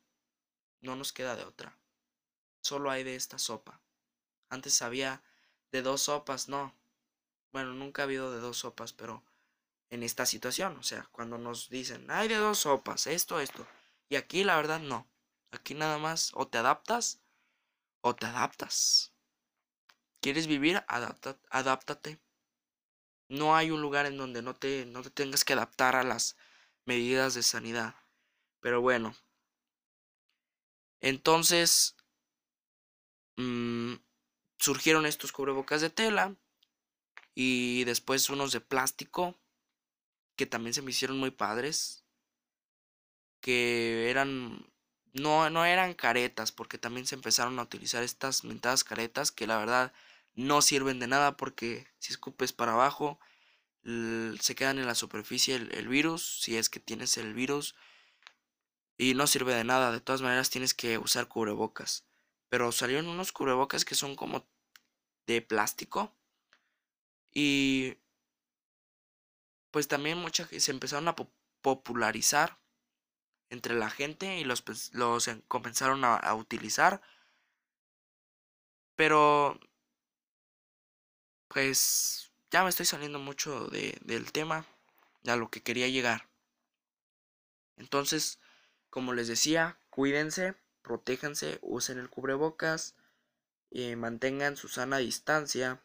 no 0.82 0.96
nos 0.96 1.14
queda 1.14 1.36
de 1.36 1.44
otra. 1.44 1.78
Solo 2.62 2.92
hay 2.92 3.04
de 3.04 3.16
esta 3.16 3.40
sopa. 3.40 3.82
Antes 4.50 4.82
había 4.82 5.24
de 5.72 5.82
dos 5.82 6.04
sopas, 6.04 6.50
no. 6.50 6.74
Bueno, 7.52 7.74
nunca 7.74 8.04
ha 8.04 8.06
habido 8.06 8.32
de 8.32 8.40
dos 8.40 8.58
sopas, 8.58 8.94
pero 8.94 9.24
en 9.90 10.04
esta 10.04 10.26
situación. 10.26 10.78
O 10.78 10.84
sea, 10.84 11.08
cuando 11.12 11.38
nos 11.38 11.70
dicen, 11.70 12.10
hay 12.12 12.28
de 12.28 12.36
dos 12.36 12.60
sopas, 12.60 13.08
esto, 13.08 13.40
esto. 13.40 13.68
Y 14.10 14.16
aquí 14.16 14.44
la 14.44 14.56
verdad 14.56 14.80
no. 14.80 15.08
Aquí 15.52 15.74
nada 15.74 15.98
más 15.98 16.32
o 16.34 16.48
te 16.48 16.58
adaptas 16.58 17.22
o 18.02 18.16
te 18.16 18.26
adaptas. 18.28 19.14
¿Quieres 20.22 20.48
vivir? 20.48 20.84
adáptate. 20.88 22.20
No 23.30 23.56
hay 23.56 23.72
un 23.72 23.82
lugar 23.82 24.06
en 24.06 24.18
donde 24.18 24.42
no 24.42 24.56
te, 24.56 24.86
no 24.86 25.02
te 25.04 25.12
tengas 25.12 25.46
que 25.46 25.54
adaptar 25.54 25.96
a 25.96 26.04
las 26.04 26.36
medidas 26.86 27.36
de 27.36 27.44
sanidad. 27.44 27.96
Pero 28.60 28.82
bueno. 28.82 29.16
Entonces, 31.02 31.96
mm, 33.38 33.96
surgieron 34.58 35.06
estos 35.06 35.32
cubrebocas 35.32 35.82
de 35.82 35.90
tela 35.90 36.36
y 37.34 37.86
después 37.86 38.30
unos 38.30 38.52
de 38.52 38.60
plástico 38.60 39.40
que 40.40 40.46
también 40.46 40.74
se 40.74 40.82
me 40.82 40.92
hicieron 40.92 41.20
muy 41.20 41.32
padres. 41.32 42.06
Que 43.42 44.10
eran. 44.10 44.66
No, 45.12 45.50
no 45.50 45.66
eran 45.66 45.94
caretas, 45.96 46.54
porque 46.54 46.78
también 46.78 47.06
se 47.06 47.16
empezaron 47.16 47.60
a 47.60 47.64
utilizar 47.64 48.04
estas 48.04 48.46
mentadas 48.46 48.86
caretas 48.86 49.34
que 49.34 49.48
la 49.48 49.58
verdad 49.58 49.92
no 50.36 50.62
sirven 50.62 51.00
de 51.00 51.08
nada 51.08 51.36
porque 51.36 51.88
si 51.98 52.14
escupes 52.14 52.54
para 52.54 52.74
abajo 52.74 53.20
se 53.84 54.56
quedan 54.56 54.78
en 54.78 54.86
la 54.86 54.96
superficie 54.96 55.56
el, 55.56 55.88
virus, 55.90 56.42
si 56.42 56.56
es 56.56 56.70
que 56.70 56.80
tienes 56.80 57.18
el 57.18 57.34
virus 57.34 57.76
y 58.98 59.16
no 59.16 59.26
sirve 59.28 59.56
de 59.56 59.64
nada, 59.64 59.92
de 59.92 60.00
todas 60.00 60.22
maneras 60.22 60.50
tienes 60.50 60.74
que 60.74 60.98
usar 61.00 61.28
cubrebocas. 61.28 62.06
Pero 62.50 62.72
salieron 62.72 63.08
unos 63.08 63.32
cubrebocas 63.32 63.84
que 63.84 63.96
son 63.96 64.16
como 64.16 64.48
de 65.28 65.42
plástico 65.42 66.16
y 67.34 67.98
pues 69.72 69.88
también 69.88 70.18
muchas 70.18 70.50
se 70.50 70.72
empezaron 70.72 71.08
a 71.08 71.16
popularizar 71.62 72.60
entre 73.50 73.76
la 73.76 73.90
gente 73.90 74.38
y 74.38 74.44
los, 74.44 74.62
pues, 74.62 74.94
los 74.94 75.30
comenzaron 75.48 76.04
a, 76.06 76.34
utilizar. 76.36 77.02
Pero, 78.96 79.60
pues, 81.48 82.32
ya 82.52 82.64
me 82.64 82.70
estoy 82.70 82.86
saliendo 82.86 83.20
mucho 83.20 83.68
de, 83.68 83.98
del 84.02 84.32
tema, 84.32 84.66
a 85.28 85.36
lo 85.36 85.50
que 85.50 85.64
quería 85.64 85.88
llegar. 85.88 86.30
Entonces, 87.78 88.40
como 88.90 89.14
les 89.14 89.28
decía, 89.28 89.80
cuídense, 89.90 90.56
protéjanse, 90.82 91.60
usen 91.62 92.00
el 92.00 92.10
cubrebocas, 92.10 92.96
eh, 93.72 93.96
mantengan 93.96 94.58
su 94.58 94.68
sana 94.68 94.98
distancia. 94.98 95.82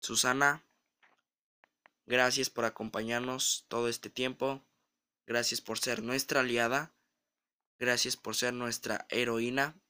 Susana, 0.00 0.64
gracias 2.10 2.50
por 2.50 2.64
acompañarnos 2.64 3.66
todo 3.68 3.88
este 3.88 4.10
tiempo. 4.10 4.66
Gracias 5.26 5.60
por 5.60 5.78
ser 5.78 6.02
nuestra 6.02 6.40
aliada. 6.40 6.92
Gracias 7.78 8.16
por 8.16 8.34
ser 8.34 8.52
nuestra 8.52 9.06
heroína 9.10 9.80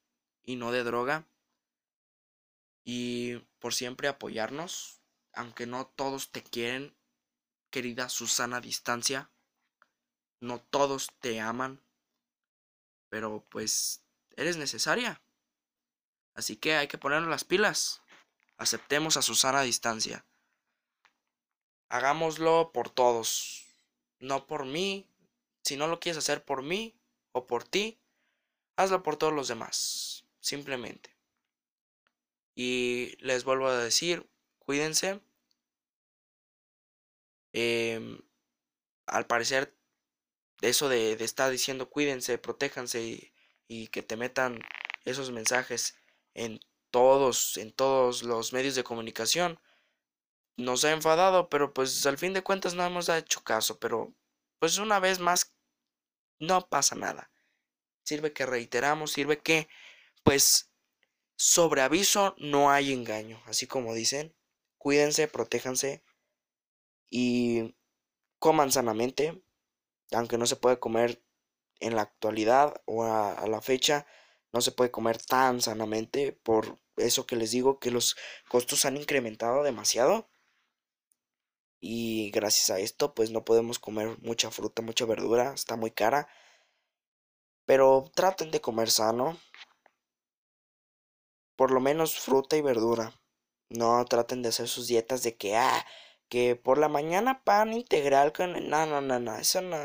y 0.43 0.57
no 0.57 0.71
de 0.71 0.85
droga. 0.85 1.27
Y 2.85 3.39
por 3.59 3.73
siempre 3.73 4.07
apoyarnos, 4.07 5.01
aunque 5.33 5.67
no 5.67 5.87
todos 5.87 6.31
te 6.31 6.43
quieren, 6.43 6.95
querida 7.71 8.11
Susana 8.11 8.61
Distancia. 8.61 9.31
No 10.41 10.61
todos 10.61 11.09
te 11.21 11.41
aman, 11.41 11.83
pero 13.09 13.47
pues 13.49 14.05
eres 14.37 14.59
necesaria. 14.59 15.23
Así 16.35 16.57
que 16.57 16.75
hay 16.75 16.87
que 16.87 16.99
ponernos 16.99 17.31
las 17.31 17.45
pilas. 17.45 18.03
Aceptemos 18.59 19.17
a 19.17 19.23
Susana 19.23 19.63
Distancia. 19.63 20.27
Hagámoslo 21.91 22.71
por 22.73 22.89
todos, 22.89 23.67
no 24.21 24.47
por 24.47 24.65
mí. 24.65 25.07
Si 25.63 25.77
no 25.77 25.89
lo 25.89 26.01
quieres 26.01 26.19
hacer 26.19 26.45
por 26.45 26.63
mí 26.63 26.95
o 27.33 27.47
por 27.47 27.65
ti, 27.65 27.99
hazlo 28.77 29.03
por 29.03 29.17
todos 29.17 29.33
los 29.33 29.49
demás, 29.49 30.25
simplemente. 30.41 31.15
Y 32.55 33.17
les 33.19 33.45
vuelvo 33.45 33.67
a 33.67 33.77
decir, 33.77 34.27
cuídense. 34.61 35.21
Em, 37.53 38.21
al 39.07 39.27
parecer, 39.27 39.75
eso 40.61 40.89
de, 40.89 41.13
estar 41.13 41.51
diciendo 41.51 41.91
cuídense, 41.91 42.39
protéjanse 42.39 43.33
y, 43.67 43.89
que 43.89 44.03
te 44.03 44.17
metan 44.17 44.61
esos 45.05 45.33
mensajes 45.33 45.97
en 46.35 46.61
todos, 46.91 47.57
en 47.57 47.73
todos 47.73 48.23
los 48.23 48.53
medios 48.53 48.75
de 48.77 48.85
comunicación, 48.85 49.59
nos 50.61 50.85
ha 50.85 50.93
enfadado, 50.93 51.49
pero 51.49 51.73
pues 51.73 52.05
al 52.07 52.19
fin 52.19 52.33
de 52.33 52.43
cuentas 52.43 52.75
no 52.75 52.85
hemos 52.85 53.09
hecho 53.09 53.43
caso, 53.43 53.79
pero 53.79 54.15
pues 54.59 54.79
una 54.79 55.01
vez 55.01 55.19
más 55.19 55.55
no 56.39 56.69
pasa 56.69 56.95
nada. 56.95 57.31
Sirve 58.05 58.33
que 58.33 58.47
reiteramos, 58.47 59.13
sirve 59.13 59.39
que 59.39 59.69
pues 60.23 60.71
sobre 61.37 61.83
aviso 61.83 62.35
no 62.39 62.71
hay 62.71 62.93
engaño, 62.93 63.43
así 63.47 63.67
como 63.67 63.95
dicen. 63.95 64.35
Cuídense, 64.79 65.29
protéjanse 65.29 66.03
y 67.11 67.77
coman 68.39 68.73
sanamente, 68.73 69.43
aunque 70.13 70.39
no 70.39 70.47
se 70.47 70.57
puede 70.57 70.79
comer 70.79 71.23
en 71.81 71.97
la 71.97 72.03
actualidad 72.03 72.81
o 72.87 73.05
a, 73.05 73.47
la 73.47 73.61
fecha, 73.61 74.07
no 74.53 74.61
se 74.61 74.73
puede 74.73 74.91
comer 74.91 75.23
tan 75.23 75.61
sanamente 75.61 76.33
por 76.33 76.79
eso 76.97 77.27
que 77.27 77.37
les 77.37 77.51
digo 77.51 77.79
que 77.79 77.91
los 77.91 78.17
costos 78.49 78.85
han 78.85 78.97
incrementado 78.97 79.63
demasiado 79.63 80.31
y 81.81 82.31
gracias 82.33 82.71
a 82.71 82.79
esto 82.81 83.15
pues 83.15 83.31
no 83.31 83.45
podemos 83.45 83.79
comer 83.79 84.19
mucha 84.23 84.51
fruta, 84.51 84.83
mucha 84.83 85.07
verdura, 85.07 85.53
está 85.55 85.77
muy 85.77 85.91
cara. 85.91 86.29
Pero 87.65 88.11
traten 88.15 88.51
de 88.51 88.61
comer 88.61 88.91
sano, 88.91 89.39
por 91.57 91.71
lo 91.71 91.81
menos 91.81 92.19
fruta 92.19 92.57
y 92.57 92.61
verdura. 92.63 93.13
No 93.69 94.05
traten 94.07 94.43
de 94.43 94.49
hacer 94.51 94.69
sus 94.69 94.89
dietas 94.89 95.23
de 95.23 95.37
que, 95.37 95.57
ah, 95.57 95.87
que 96.29 96.57
por 96.57 96.79
la 96.79 96.89
mañana 96.89 97.45
pan 97.45 97.73
integral 97.73 98.33
con... 98.33 98.53
No, 98.69 98.87
no, 98.87 99.01
no, 99.01 99.21
no, 99.21 99.37
eso 99.37 99.61
no. 99.61 99.79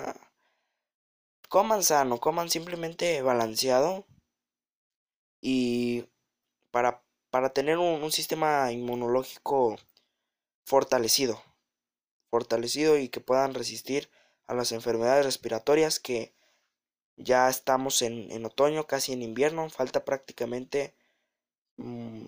Coman 1.49 1.81
sano, 1.81 2.19
coman 2.19 2.49
simplemente 2.51 3.23
balanceado. 3.23 4.05
Y 5.41 6.09
para, 6.71 7.03
para 7.29 7.51
tener 7.53 7.77
un, 7.77 8.03
un 8.03 8.11
sistema 8.11 8.71
inmunológico 8.71 9.77
fortalecido. 10.65 11.41
Fortalecido 12.35 12.97
y 12.97 13.09
que 13.09 13.21
puedan 13.21 13.53
resistir 13.53 14.09
a 14.47 14.53
las 14.53 14.71
enfermedades 14.71 15.25
respiratorias 15.25 15.99
que 15.99 16.33
ya 17.17 17.49
estamos 17.49 18.01
en, 18.01 18.31
en 18.31 18.45
otoño, 18.45 18.87
casi 18.87 19.13
en 19.13 19.21
invierno. 19.21 19.69
Falta 19.69 20.05
prácticamente 20.05 20.93
Mm, 21.77 22.27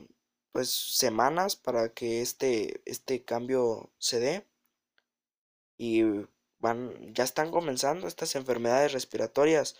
pues 0.52 0.70
semanas 0.70 1.56
para 1.56 1.90
que 1.94 2.22
este, 2.22 2.82
este 2.86 3.24
cambio 3.24 3.92
se 3.98 4.20
dé 4.20 4.48
y 5.78 6.04
van 6.60 7.14
ya 7.14 7.24
están 7.24 7.52
comenzando 7.52 8.08
estas 8.08 8.36
enfermedades 8.36 8.94
respiratorias 8.94 9.76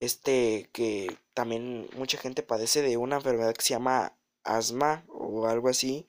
este 0.00 0.68
que 0.72 1.16
también 1.34 1.88
mucha 1.96 2.18
gente 2.18 2.42
padece 2.42 2.82
de 2.82 2.96
una 2.96 3.16
enfermedad 3.16 3.54
que 3.54 3.62
se 3.62 3.70
llama 3.74 4.16
asma 4.44 5.04
o 5.08 5.46
algo 5.46 5.68
así 5.68 6.06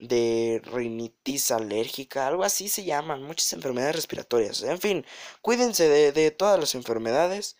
de 0.00 0.62
rinitis 0.64 1.50
alérgica, 1.50 2.26
algo 2.26 2.44
así 2.44 2.68
se 2.68 2.84
llaman, 2.84 3.22
muchas 3.22 3.52
enfermedades 3.52 3.96
respiratorias. 3.96 4.62
En 4.62 4.78
fin, 4.80 5.06
cuídense 5.42 5.88
de, 5.88 6.12
de 6.12 6.30
todas 6.30 6.58
las 6.58 6.74
enfermedades 6.74 7.56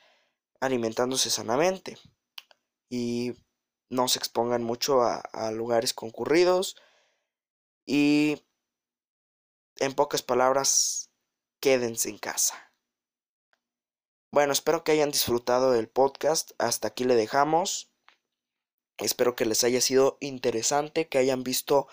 alimentándose 0.60 1.30
sanamente. 1.30 1.98
Y 2.88 3.34
no 3.90 4.08
se 4.08 4.18
expongan 4.18 4.62
mucho 4.62 5.02
a, 5.02 5.50
lugares 5.52 5.92
concurridos 5.92 6.76
y 7.84 8.42
en 9.78 9.94
pocas 9.94 10.22
palabras, 10.22 11.10
quédense 11.60 12.08
en 12.08 12.18
casa. 12.18 12.72
Bueno, 14.32 14.52
espero 14.52 14.84
que 14.84 14.92
hayan 14.92 15.10
disfrutado 15.10 15.72
del 15.72 15.88
podcast. 15.88 16.52
Hasta 16.58 16.88
aquí 16.88 17.04
le 17.04 17.16
dejamos. 17.16 17.90
Espero 18.98 19.34
que 19.34 19.44
les 19.44 19.64
haya 19.64 19.80
sido 19.80 20.18
interesante, 20.20 21.08
que 21.08 21.18
hayan 21.18 21.42
visto 21.42 21.88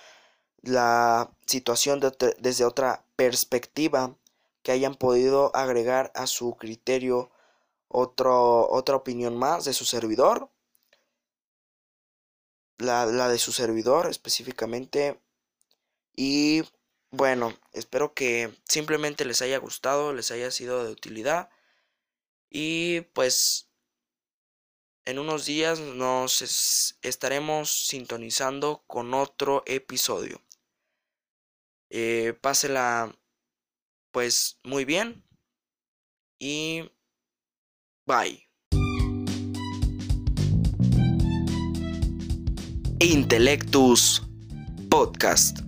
la 0.68 1.32
situación 1.46 2.00
desde 2.40 2.66
otra 2.66 3.06
perspectiva, 3.16 4.16
que 4.64 4.72
hayan 4.72 4.96
podido 4.96 5.56
agregar 5.56 6.12
a 6.16 6.28
su 6.28 6.56
criterio 6.58 7.32
otra 7.88 8.96
opinión 8.96 9.38
más 9.38 9.66
de 9.66 9.74
su 9.74 9.86
servidor 9.86 10.50
la, 12.78 13.06
la 13.06 13.30
de 13.30 13.40
su 13.40 13.52
servidor 13.52 14.08
específicamente. 14.08 15.20
Y 16.16 16.64
bueno, 17.12 17.58
espero 17.74 18.14
que 18.14 18.52
simplemente 18.68 19.26
les 19.26 19.42
haya 19.42 19.58
gustado, 19.58 20.14
les 20.14 20.32
haya 20.32 20.52
sido 20.52 20.84
de 20.84 20.92
utilidad. 20.92 21.50
Y 22.50 23.02
pues 23.14 23.70
en 25.06 25.20
unos 25.20 25.46
días 25.46 25.80
nos 25.80 26.98
estaremos 27.02 27.88
sintonizando 27.88 28.84
con 28.88 29.14
otro 29.14 29.64
episodio. 29.66 30.42
Eh, 31.90 32.34
pásela 32.42 33.16
pues 34.12 34.60
muy 34.64 34.86
bien. 34.86 35.24
Y 36.40 36.90
bye. 38.06 38.48
Intellectus 43.00 44.24
Podcast. 44.90 45.67